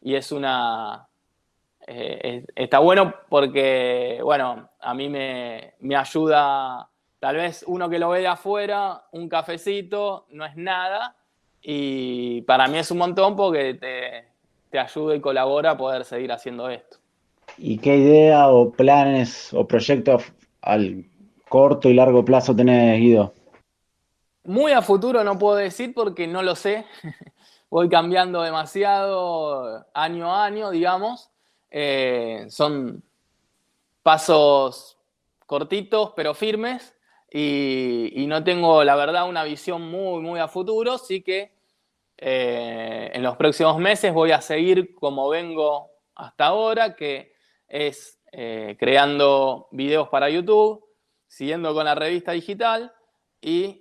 y 0.00 0.14
es 0.14 0.32
una, 0.32 1.06
eh, 1.86 2.46
está 2.54 2.78
bueno 2.78 3.12
porque, 3.28 4.20
bueno, 4.22 4.70
a 4.80 4.94
mí 4.94 5.10
me, 5.10 5.74
ayuda, 5.94 6.88
tal 7.18 7.36
vez 7.36 7.66
uno 7.66 7.90
que 7.90 7.98
lo 7.98 8.08
ve 8.08 8.20
de 8.20 8.28
afuera, 8.28 9.08
un 9.12 9.28
cafecito, 9.28 10.24
no 10.30 10.46
es 10.46 10.56
nada, 10.56 11.18
y 11.66 12.42
para 12.42 12.68
mí 12.68 12.76
es 12.76 12.90
un 12.90 12.98
montón 12.98 13.34
porque 13.34 13.72
te, 13.72 14.28
te 14.68 14.78
ayuda 14.78 15.16
y 15.16 15.20
colabora 15.20 15.70
a 15.70 15.76
poder 15.78 16.04
seguir 16.04 16.30
haciendo 16.30 16.68
esto. 16.68 16.98
¿Y 17.56 17.78
qué 17.78 17.96
idea 17.96 18.48
o 18.48 18.70
planes 18.70 19.54
o 19.54 19.66
proyectos 19.66 20.24
al 20.60 21.06
corto 21.48 21.88
y 21.88 21.94
largo 21.94 22.22
plazo 22.22 22.54
tenés, 22.54 23.00
Guido? 23.00 23.32
Muy 24.44 24.72
a 24.72 24.82
futuro 24.82 25.24
no 25.24 25.38
puedo 25.38 25.56
decir 25.56 25.94
porque 25.94 26.26
no 26.26 26.42
lo 26.42 26.54
sé. 26.54 26.84
Voy 27.70 27.88
cambiando 27.88 28.42
demasiado 28.42 29.86
año 29.94 30.34
a 30.34 30.44
año, 30.44 30.70
digamos. 30.70 31.30
Eh, 31.70 32.44
son 32.50 33.02
pasos 34.02 34.98
cortitos 35.46 36.12
pero 36.14 36.34
firmes 36.34 36.94
y, 37.36 38.26
no 38.28 38.44
tengo, 38.44 38.84
la 38.84 38.94
verdad, 38.94 39.28
una 39.28 39.42
visión 39.42 39.82
muy, 39.90 40.20
muy 40.20 40.38
a 40.38 40.46
futuro, 40.46 40.98
sí 40.98 41.22
que 41.22 41.53
eh, 42.16 43.10
en 43.12 43.22
los 43.22 43.36
próximos 43.36 43.78
meses 43.78 44.12
voy 44.12 44.32
a 44.32 44.40
seguir 44.40 44.94
como 44.94 45.28
vengo 45.28 45.90
hasta 46.14 46.46
ahora, 46.46 46.94
que 46.94 47.34
es 47.68 48.20
eh, 48.32 48.76
creando 48.78 49.68
videos 49.72 50.08
para 50.08 50.30
YouTube, 50.30 50.84
siguiendo 51.26 51.74
con 51.74 51.84
la 51.84 51.94
revista 51.94 52.32
digital 52.32 52.92
y 53.40 53.80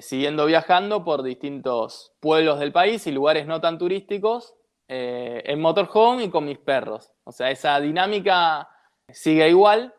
siguiendo 0.00 0.44
viajando 0.44 1.04
por 1.04 1.22
distintos 1.22 2.12
pueblos 2.20 2.60
del 2.60 2.70
país 2.70 3.06
y 3.06 3.12
lugares 3.12 3.46
no 3.46 3.62
tan 3.62 3.78
turísticos 3.78 4.54
en 4.88 5.58
motorhome 5.58 6.24
y 6.24 6.28
con 6.28 6.44
mis 6.44 6.58
perros. 6.58 7.12
O 7.24 7.32
sea, 7.32 7.50
esa 7.50 7.80
dinámica 7.80 8.68
sigue 9.08 9.48
igual, 9.48 9.94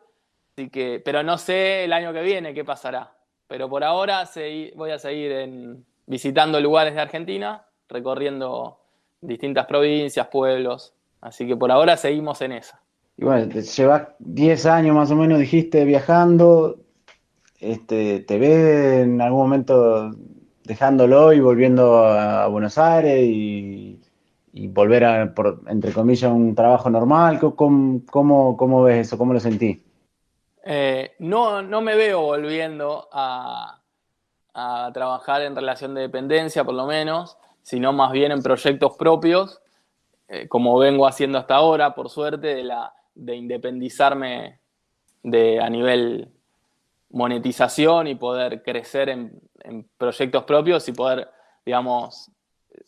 así 0.52 0.70
que, 0.70 1.02
pero 1.04 1.24
no 1.24 1.36
sé 1.36 1.82
el 1.82 1.92
año 1.92 2.12
que 2.12 2.22
viene 2.22 2.54
qué 2.54 2.64
pasará. 2.64 3.16
Pero 3.50 3.68
por 3.68 3.82
ahora 3.82 4.28
voy 4.76 4.90
a 4.92 4.98
seguir 5.00 5.32
visitando 6.10 6.60
lugares 6.60 6.94
de 6.94 7.00
Argentina, 7.00 7.64
recorriendo 7.88 8.80
distintas 9.20 9.66
provincias, 9.66 10.26
pueblos. 10.26 10.92
Así 11.20 11.46
que 11.46 11.56
por 11.56 11.70
ahora 11.70 11.96
seguimos 11.96 12.42
en 12.42 12.52
esa. 12.52 12.80
Y 13.16 13.24
bueno, 13.24 13.50
llevas 13.50 14.08
10 14.18 14.66
años 14.66 14.96
más 14.96 15.10
o 15.10 15.16
menos, 15.16 15.38
dijiste, 15.38 15.84
viajando. 15.84 16.80
Este, 17.58 18.20
¿Te 18.20 18.38
ves 18.38 19.04
en 19.04 19.20
algún 19.20 19.40
momento 19.40 20.10
dejándolo 20.64 21.32
y 21.32 21.40
volviendo 21.40 22.04
a 22.04 22.46
Buenos 22.48 22.76
Aires 22.76 23.22
y 23.22 24.00
y 24.52 24.68
volver 24.68 25.04
a, 25.04 25.34
por, 25.34 25.62
entre 25.68 25.92
comillas, 25.92 26.30
un 26.30 26.54
trabajo 26.54 26.90
normal? 26.90 27.38
¿Cómo, 27.38 28.02
cómo, 28.06 28.82
ves 28.82 29.06
eso? 29.06 29.18
¿Cómo 29.18 29.32
lo 29.32 29.40
sentí? 29.40 29.82
Eh, 30.64 31.12
no, 31.20 31.62
no 31.62 31.80
me 31.80 31.96
veo 31.96 32.20
volviendo 32.22 33.08
a, 33.12 33.79
a, 34.54 34.90
trabajar 34.92 35.42
en 35.42 35.54
relación 35.54 35.94
de 35.94 36.02
dependencia, 36.02 36.64
por 36.64 36.74
lo 36.74 36.86
menos, 36.86 37.36
sino 37.62 37.92
más 37.92 38.12
bien 38.12 38.32
en 38.32 38.42
proyectos 38.42 38.96
propios, 38.96 39.60
eh, 40.28 40.48
como 40.48 40.78
vengo 40.78 41.06
haciendo 41.06 41.38
hasta 41.38 41.56
ahora, 41.56 41.94
por 41.94 42.08
suerte, 42.08 42.54
de, 42.54 42.64
la, 42.64 42.94
de 43.14 43.36
independizarme 43.36 44.60
de, 45.22 45.60
a 45.60 45.68
nivel 45.68 46.32
monetización 47.10 48.06
y 48.06 48.14
poder 48.14 48.62
crecer 48.62 49.08
en, 49.08 49.40
en 49.64 49.88
proyectos 49.98 50.44
propios 50.44 50.88
y 50.88 50.92
poder, 50.92 51.28
digamos, 51.64 52.30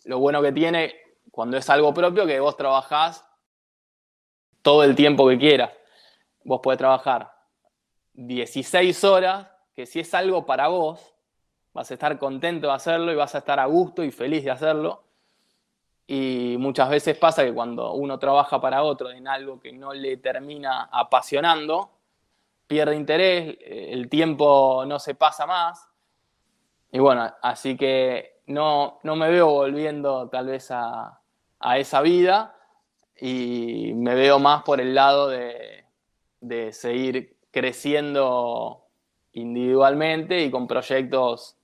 lo 0.05 0.19
bueno 0.19 0.41
que 0.41 0.53
tiene 0.53 0.95
cuando 1.31 1.57
es 1.57 1.69
algo 1.71 1.93
propio 1.93 2.27
que 2.27 2.39
vos 2.41 2.57
trabajás 2.57 3.25
todo 4.63 4.85
el 4.85 4.95
tiempo 4.95 5.29
que 5.29 5.39
quieras. 5.39 5.73
Vos 6.45 6.61
podés 6.63 6.79
trabajar 6.79 7.33
16 8.15 9.05
horas, 9.05 9.49
que 9.75 9.87
si 9.87 10.01
es 10.01 10.15
algo 10.15 10.45
para 10.47 10.69
vos, 10.69 11.12
vas 11.75 11.91
a 11.91 11.95
estar 11.95 12.19
contento 12.19 12.69
de 12.69 12.75
hacerlo 12.75 13.13
y 13.13 13.17
vas 13.17 13.35
a 13.35 13.39
estar 13.39 13.59
a 13.61 13.67
gusto 13.67 14.05
y 14.05 14.11
feliz 14.11 14.45
de 14.45 14.51
hacerlo. 14.51 15.05
y 16.07 16.57
muchas 16.59 16.91
veces 16.91 17.17
pasa 17.17 17.45
que 17.45 17.55
cuando 17.55 17.93
uno 17.95 18.19
trabaja 18.19 18.61
para 18.61 18.83
otro 18.83 19.11
en 19.11 19.29
algo 19.29 19.61
que 19.61 19.73
no 19.73 19.93
le 19.95 20.17
termina 20.19 20.89
apasionando, 20.93 21.91
pierde 22.67 22.97
interés, 22.97 23.57
el 23.61 24.09
tiempo 24.09 24.85
no 24.87 24.99
se 24.99 25.15
pasa 25.15 25.47
más. 25.47 25.89
Y 26.91 26.99
bueno, 26.99 27.33
así 27.43 27.77
que 27.77 28.41
no, 28.47 28.99
no 29.03 29.17
me 29.17 29.31
veo 29.31 29.51
volviendo 29.51 30.29
tal 30.29 30.47
vez 30.47 30.71
a, 30.71 31.21
a, 31.61 31.79
esa 31.79 32.03
vida 32.03 32.57
y 33.19 33.93
me 33.95 34.15
veo 34.15 34.39
más 34.39 34.63
por 34.63 34.81
el 34.81 34.95
lado 34.95 35.29
de, 35.29 35.85
de 36.41 36.73
seguir 36.73 37.37
creciendo 37.51 38.87
individualmente 39.33 40.43
y 40.43 40.51
con 40.51 40.67
proyectos 40.67 41.57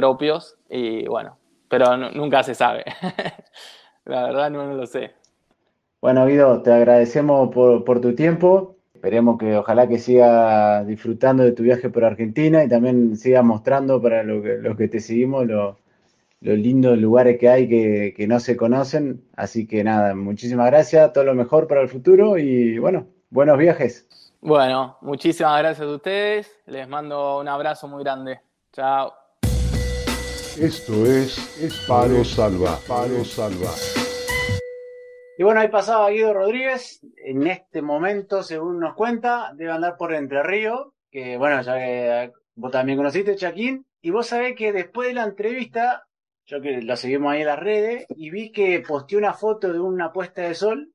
propios. 0.00 0.56
Y 0.70 1.06
bueno, 1.06 1.36
pero 1.68 1.96
nunca 1.96 2.42
se 2.42 2.54
sabe. 2.54 2.84
La 4.06 4.24
verdad 4.24 4.50
no, 4.50 4.72
lo 4.72 4.86
sé. 4.86 5.12
Bueno, 6.00 6.26
Guido, 6.26 6.62
te 6.62 6.72
agradecemos 6.72 7.50
por, 7.52 8.00
tu 8.00 8.14
tiempo. 8.14 8.76
Esperemos 8.94 9.38
que 9.38 9.56
ojalá 9.56 9.86
que 9.86 9.98
siga 9.98 10.84
disfrutando 10.84 11.42
de 11.42 11.52
tu 11.52 11.62
viaje 11.62 11.90
por 11.90 12.04
Argentina 12.04 12.64
y 12.64 12.68
también 12.68 13.16
siga 13.16 13.42
mostrando 13.42 14.00
para 14.00 14.22
los 14.22 14.76
que, 14.76 14.88
te 14.88 15.00
seguimos 15.00 15.46
los 15.46 15.76
lindos 16.40 16.98
lugares 16.98 17.38
que 17.38 17.48
hay 17.50 17.68
que, 17.68 18.14
que, 18.16 18.26
no 18.26 18.40
se 18.40 18.56
conocen. 18.56 19.22
Así 19.36 19.66
que 19.66 19.84
nada, 19.84 20.14
muchísimas 20.14 20.66
gracias, 20.66 21.12
todo 21.12 21.24
lo 21.24 21.34
mejor 21.34 21.66
para 21.66 21.82
el 21.82 21.88
futuro 21.88 22.38
y 22.38 22.78
bueno, 22.78 23.06
buenos 23.28 23.58
viajes. 23.58 24.08
Bueno, 24.40 24.96
muchísimas 25.02 25.58
gracias 25.58 25.86
a 25.86 25.94
ustedes. 25.94 26.58
Les 26.66 26.88
mando 26.88 27.38
un 27.38 27.48
abrazo 27.48 27.86
muy 27.88 28.02
grande. 28.02 28.40
Chao. 28.72 29.19
Esto 30.58 31.06
es, 31.06 31.84
Palo 31.86 32.24
Salva. 32.24 32.78
Palo 32.86 33.24
Salva. 33.24 33.70
Y 35.38 35.42
bueno, 35.42 35.60
ahí 35.60 35.68
pasaba 35.68 36.10
Guido 36.10 36.34
Rodríguez. 36.34 37.00
En 37.24 37.46
este 37.46 37.82
momento, 37.82 38.42
según 38.42 38.80
nos 38.80 38.94
cuenta, 38.94 39.52
debe 39.54 39.70
andar 39.70 39.96
por 39.96 40.12
Entre 40.12 40.42
Ríos. 40.42 40.88
Que 41.10 41.36
bueno, 41.36 41.62
ya 41.62 41.74
que 41.76 42.32
vos 42.56 42.70
también 42.70 42.98
conociste, 42.98 43.36
Chaquín. 43.36 43.86
Y 44.02 44.10
vos 44.10 44.26
sabés 44.26 44.56
que 44.56 44.72
después 44.72 45.08
de 45.08 45.14
la 45.14 45.24
entrevista, 45.24 46.04
yo 46.46 46.60
que 46.60 46.82
lo 46.82 46.96
seguimos 46.96 47.32
ahí 47.32 47.40
en 47.40 47.46
las 47.46 47.58
redes, 47.58 48.06
y 48.10 48.30
vi 48.30 48.50
que 48.50 48.82
posteó 48.86 49.18
una 49.18 49.34
foto 49.34 49.72
de 49.72 49.80
una 49.80 50.12
puesta 50.12 50.42
de 50.42 50.54
sol. 50.54 50.92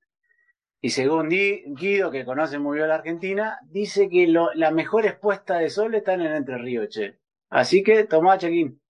Y 0.81 0.89
según 0.89 1.29
Guido, 1.29 2.11
que 2.11 2.25
conoce 2.25 2.59
muy 2.59 2.77
bien 2.77 2.89
la 2.89 2.95
Argentina, 2.95 3.57
dice 3.63 4.09
que 4.09 4.27
las 4.27 4.73
mejores 4.73 5.15
puestas 5.15 5.61
de 5.61 5.69
sol 5.69 5.95
están 5.95 6.21
en 6.21 6.35
Entre 6.35 6.57
Ríos, 6.57 6.89
che. 6.89 7.19
Así 7.49 7.81
que 7.83 8.03
tomá, 8.03 8.37
Chaquín. 8.37 8.81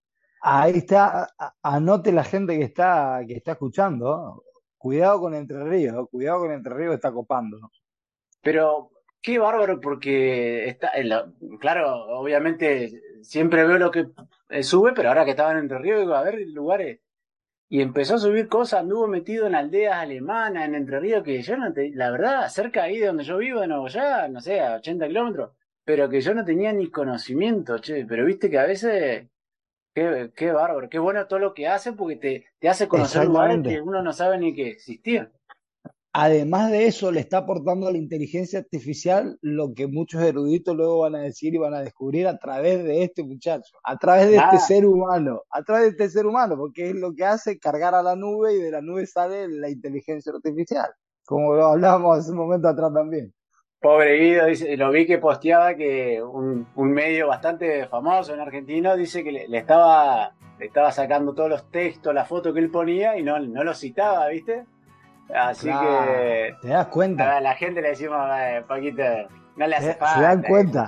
Ahí 0.47 0.73
está, 0.77 1.27
anote 1.63 2.11
la 2.11 2.23
gente 2.23 2.55
que 2.55 2.65
está, 2.65 3.19
que 3.27 3.33
está 3.33 3.53
escuchando. 3.53 4.43
Cuidado 4.77 5.21
con 5.21 5.33
Entre 5.33 5.63
Ríos, 5.63 6.07
cuidado 6.11 6.41
con 6.41 6.51
Entre 6.51 6.71
Ríos, 6.71 6.93
está 6.93 7.11
copando. 7.11 7.71
Pero 8.43 8.91
qué 9.23 9.39
bárbaro, 9.39 9.81
porque 9.81 10.67
está, 10.67 10.91
claro, 11.59 12.19
obviamente 12.19 13.01
siempre 13.23 13.65
veo 13.65 13.79
lo 13.79 13.89
que 13.89 14.05
eh, 14.49 14.61
sube, 14.61 14.93
pero 14.93 15.09
ahora 15.09 15.25
que 15.25 15.31
estaba 15.31 15.51
en 15.51 15.57
Entre 15.57 15.79
Ríos, 15.79 16.01
digo, 16.01 16.13
a 16.13 16.21
ver 16.21 16.39
lugares. 16.49 16.99
Y 17.67 17.81
empezó 17.81 18.13
a 18.13 18.19
subir 18.19 18.47
cosas, 18.47 18.81
anduvo 18.81 19.07
metido 19.07 19.47
en 19.47 19.55
aldeas 19.55 19.95
alemanas, 19.95 20.65
en 20.65 20.75
Entre 20.75 20.99
Ríos, 20.99 21.23
que 21.23 21.41
yo 21.41 21.57
no 21.57 21.73
te, 21.73 21.89
la 21.89 22.11
verdad, 22.11 22.49
cerca 22.49 22.83
ahí 22.83 22.99
de 22.99 23.07
donde 23.07 23.23
yo 23.23 23.37
vivo, 23.37 23.65
Nuevo 23.65 23.87
ya, 23.87 24.27
no 24.27 24.39
sé, 24.41 24.61
a 24.61 24.75
80 24.75 25.07
kilómetros, 25.07 25.53
pero 25.83 26.07
que 26.07 26.21
yo 26.21 26.35
no 26.35 26.45
tenía 26.45 26.71
ni 26.71 26.91
conocimiento, 26.91 27.79
che, 27.79 28.05
pero 28.05 28.25
viste 28.25 28.47
que 28.47 28.59
a 28.59 28.67
veces 28.67 29.25
Qué, 29.95 30.29
qué 30.35 30.51
bárbaro, 30.51 30.89
qué 30.89 30.99
bueno 30.99 31.25
todo 31.25 31.39
lo 31.39 31.53
que 31.53 31.67
hace 31.67 31.93
porque 31.93 32.17
te, 32.17 32.45
te 32.59 32.67
hace 32.67 32.89
conocer 32.89 33.25
lugares 33.25 33.61
que 33.63 33.79
uno 33.79 34.03
no 34.03 34.11
sabe 34.11 34.37
ni 34.37 34.53
que 34.53 34.67
existían. 34.67 35.31
Además 36.11 36.69
de 36.69 36.87
eso, 36.87 37.13
le 37.13 37.21
está 37.21 37.39
aportando 37.39 37.87
a 37.87 37.93
la 37.93 37.97
inteligencia 37.97 38.59
artificial 38.59 39.37
lo 39.41 39.73
que 39.73 39.87
muchos 39.87 40.21
eruditos 40.21 40.75
luego 40.75 40.99
van 40.99 41.15
a 41.15 41.21
decir 41.21 41.53
y 41.53 41.57
van 41.57 41.73
a 41.73 41.79
descubrir 41.79 42.27
a 42.27 42.37
través 42.37 42.83
de 42.83 43.03
este 43.03 43.23
muchacho, 43.23 43.77
a 43.83 43.97
través 43.97 44.29
de 44.29 44.35
este 44.35 44.59
ser 44.59 44.85
humano, 44.85 45.43
a 45.49 45.63
través 45.63 45.83
de 45.83 45.89
este 45.91 46.09
ser 46.09 46.25
humano, 46.25 46.57
porque 46.57 46.89
es 46.89 46.95
lo 46.95 47.13
que 47.13 47.23
hace 47.23 47.57
cargar 47.57 47.95
a 47.95 48.03
la 48.03 48.17
nube 48.17 48.53
y 48.53 48.59
de 48.59 48.71
la 48.71 48.81
nube 48.81 49.05
sale 49.07 49.47
la 49.47 49.69
inteligencia 49.69 50.33
artificial, 50.33 50.89
como 51.25 51.53
lo 51.53 51.67
hablábamos 51.67 52.19
hace 52.19 52.31
un 52.31 52.37
momento 52.37 52.67
atrás 52.67 52.93
también. 52.93 53.33
Pobre 53.86 54.17
Guido, 54.17 54.47
dice, 54.47 54.75
lo 54.77 54.89
vi 54.89 55.05
que 55.05 55.19
posteaba 55.19 55.75
que 55.75 56.19
un, 56.19 56.65
medio 56.75 57.27
bastante 57.27 57.86
famoso 57.86 58.33
en 58.33 58.39
Argentina 58.39 58.95
dice 58.95 59.23
que 59.23 59.31
le, 59.31 59.57
estaba, 59.59 60.31
le 60.57 60.65
estaba 60.65 60.91
sacando 60.91 61.36
todos 61.36 61.51
los 61.51 61.69
textos, 61.69 62.11
la 62.11 62.25
foto 62.25 62.51
que 62.51 62.61
él 62.61 62.71
ponía 62.71 63.15
y 63.15 63.21
no, 63.21 63.38
no 63.38 63.63
lo 63.63 63.75
citaba, 63.75 64.27
¿viste? 64.29 64.65
Así 65.31 65.69
que. 65.69 66.55
¿Te 66.63 66.69
das 66.69 66.88
cuenta? 66.88 67.38
A 67.38 67.41
la 67.41 67.53
gente 67.53 67.79
le 67.83 67.89
decimos, 67.89 68.17
Paquito, 68.67 69.03
no 69.55 69.67
le 69.67 69.75
hace 69.75 69.93
falta. 69.93 70.15
¿Se 70.15 70.21
dan 70.23 70.41
cuenta? 70.41 70.88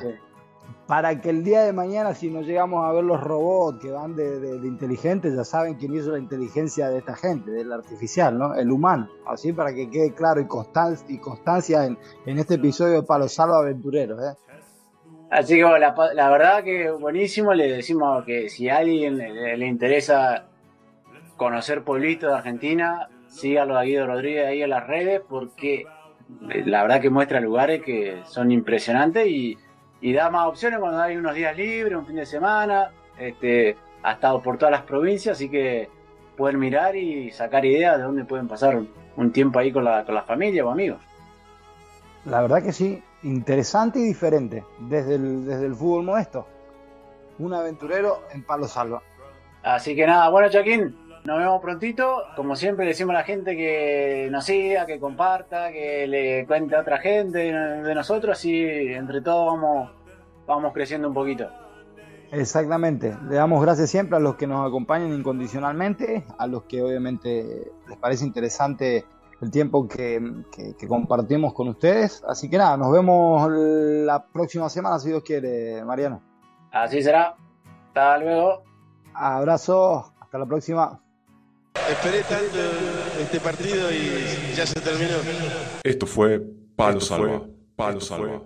Para 0.88 1.19
que 1.19 1.29
el 1.29 1.43
día 1.43 1.63
de 1.63 1.73
mañana, 1.73 2.13
si 2.13 2.29
no 2.29 2.41
llegamos 2.41 2.85
a 2.85 2.93
ver 2.93 3.03
los 3.03 3.21
robots 3.21 3.79
que 3.81 3.91
van 3.91 4.15
de, 4.15 4.39
de, 4.39 4.67
inteligentes, 4.67 5.35
ya 5.35 5.43
saben 5.43 5.75
quién 5.75 5.93
hizo 5.93 6.11
la 6.11 6.19
inteligencia 6.19 6.89
de 6.89 6.99
esta 6.99 7.15
gente, 7.15 7.51
del 7.51 7.73
artificial, 7.73 8.38
¿no? 8.38 8.55
El 8.55 8.71
humano. 8.71 9.09
Así 9.25 9.51
para 9.51 9.73
que 9.73 9.89
quede 9.89 10.13
claro 10.13 10.39
y, 10.39 10.47
constancia, 10.47 11.85
en, 11.85 11.97
en 12.25 12.39
este 12.39 12.55
episodio 12.55 13.05
para 13.05 13.25
los 13.25 13.33
salvo 13.33 13.55
aventureros, 13.55 14.19
¿eh? 14.23 14.38
Así 15.29 15.55
que 15.55 15.63
la, 15.63 16.29
verdad 16.29 16.63
que 16.63 16.89
buenísimo, 16.89 17.53
le 17.53 17.69
decimos 17.69 18.23
que 18.23 18.47
si 18.47 18.69
a 18.69 18.77
alguien 18.77 19.17
le, 19.17 19.67
interesa 19.67 20.45
conocer 21.35 21.83
pueblitos 21.83 22.31
de 22.31 22.38
Argentina, 22.38 23.09
sígalo 23.27 23.77
a 23.77 23.83
Guido 23.83 24.07
Rodríguez 24.07 24.47
ahí 24.47 24.61
en 24.61 24.69
las 24.69 24.88
redes 24.88 25.21
porque 25.27 25.83
la 26.39 26.81
verdad 26.81 27.01
que 27.01 27.09
muestra 27.09 27.41
lugares 27.41 27.83
que 27.83 28.21
son 28.25 28.53
impresionantes 28.53 29.27
y 29.27 29.57
y 30.01 30.13
da 30.13 30.29
más 30.29 30.47
opciones 30.47 30.79
cuando 30.79 31.01
hay 31.01 31.17
unos 31.17 31.33
días 31.35 31.55
libres, 31.55 31.97
un 31.97 32.05
fin 32.05 32.17
de 32.17 32.25
semana. 32.25 32.91
Este, 33.17 33.75
ha 34.03 34.13
estado 34.13 34.41
por 34.41 34.57
todas 34.57 34.71
las 34.71 34.83
provincias, 34.83 35.37
así 35.37 35.49
que 35.49 35.89
pueden 36.35 36.59
mirar 36.59 36.95
y 36.95 37.31
sacar 37.31 37.65
ideas 37.65 37.97
de 37.97 38.03
dónde 38.03 38.25
pueden 38.25 38.47
pasar 38.47 38.79
un 39.15 39.31
tiempo 39.31 39.59
ahí 39.59 39.71
con 39.71 39.83
la, 39.83 40.05
con 40.05 40.13
la 40.13 40.21
familia 40.21 40.65
o 40.65 40.69
amigos. 40.69 41.01
La 42.25 42.41
verdad 42.41 42.61
que 42.61 42.73
sí, 42.73 43.01
interesante 43.23 43.99
y 43.99 44.03
diferente 44.03 44.63
desde 44.79 45.15
el, 45.15 45.45
desde 45.45 45.65
el 45.65 45.75
fútbol 45.75 46.03
modesto. 46.03 46.45
Un 47.39 47.53
aventurero 47.53 48.23
en 48.33 48.43
Palo 48.43 48.67
Salva. 48.67 49.01
Así 49.63 49.95
que 49.95 50.05
nada, 50.05 50.29
bueno, 50.29 50.49
Chaquín, 50.49 50.95
nos 51.28 51.39
vemos 51.39 51.61
prontito. 51.61 52.23
Como 52.38 52.55
siempre 52.55 52.86
le 52.86 52.91
decimos 52.91 53.13
a 53.13 53.19
la 53.19 53.25
gente 53.25 53.57
que 53.57 54.30
nos 54.32 54.45
siga, 54.45 54.86
que 54.86 54.97
comparta, 54.97 55.73
que 55.73 56.07
le 56.07 56.47
cuente 56.47 56.73
a 56.73 56.80
otra 56.80 56.99
gente 56.99 57.51
de 57.51 57.95
nosotros, 57.95 58.38
así 58.38 58.63
entre 58.63 59.19
todos 59.21 59.45
vamos, 59.45 59.91
vamos 60.47 60.71
creciendo 60.73 61.09
un 61.09 61.13
poquito. 61.13 61.49
Exactamente. 62.32 63.13
Le 63.30 63.36
damos 63.36 63.61
gracias 63.61 63.89
siempre 63.89 64.15
a 64.15 64.21
los 64.21 64.36
que 64.36 64.47
nos 64.47 64.65
acompañan 64.65 65.11
incondicionalmente, 65.11 66.25
a 66.38 66.47
los 66.47 66.63
que 66.63 66.82
obviamente 66.82 67.73
les 67.89 67.97
parece 67.97 68.23
interesante 68.23 69.05
el 69.41 69.51
tiempo 69.51 69.86
que, 69.86 70.45
que, 70.80 70.88
compartimos 70.88 71.53
con 71.53 71.67
ustedes. 71.67 72.23
Así 72.25 72.49
que 72.49 72.57
nada, 72.57 72.78
nos 72.78 72.89
vemos 72.89 73.51
la 73.51 74.25
próxima 74.28 74.69
semana, 74.69 74.97
si 74.97 75.09
Dios 75.09 75.23
quiere, 75.23 75.84
Mariano. 75.84 76.21
Así 76.71 77.01
será. 77.01 77.36
Hasta 77.88 78.17
luego. 78.17 78.63
Abrazo. 79.13 80.13
Hasta 80.21 80.38
la 80.38 80.45
próxima. 80.45 81.01
Esperé 81.89 82.21
tanto 82.23 82.57
este 83.21 83.39
partido 83.39 83.91
y 83.91 84.55
ya 84.55 84.65
se 84.65 84.80
terminó. 84.80 85.17
Esto 85.84 86.05
fue 86.05 86.41
Palo 86.75 86.99
Salva. 86.99 87.43
Palo 87.75 88.01
Salva. 88.01 88.41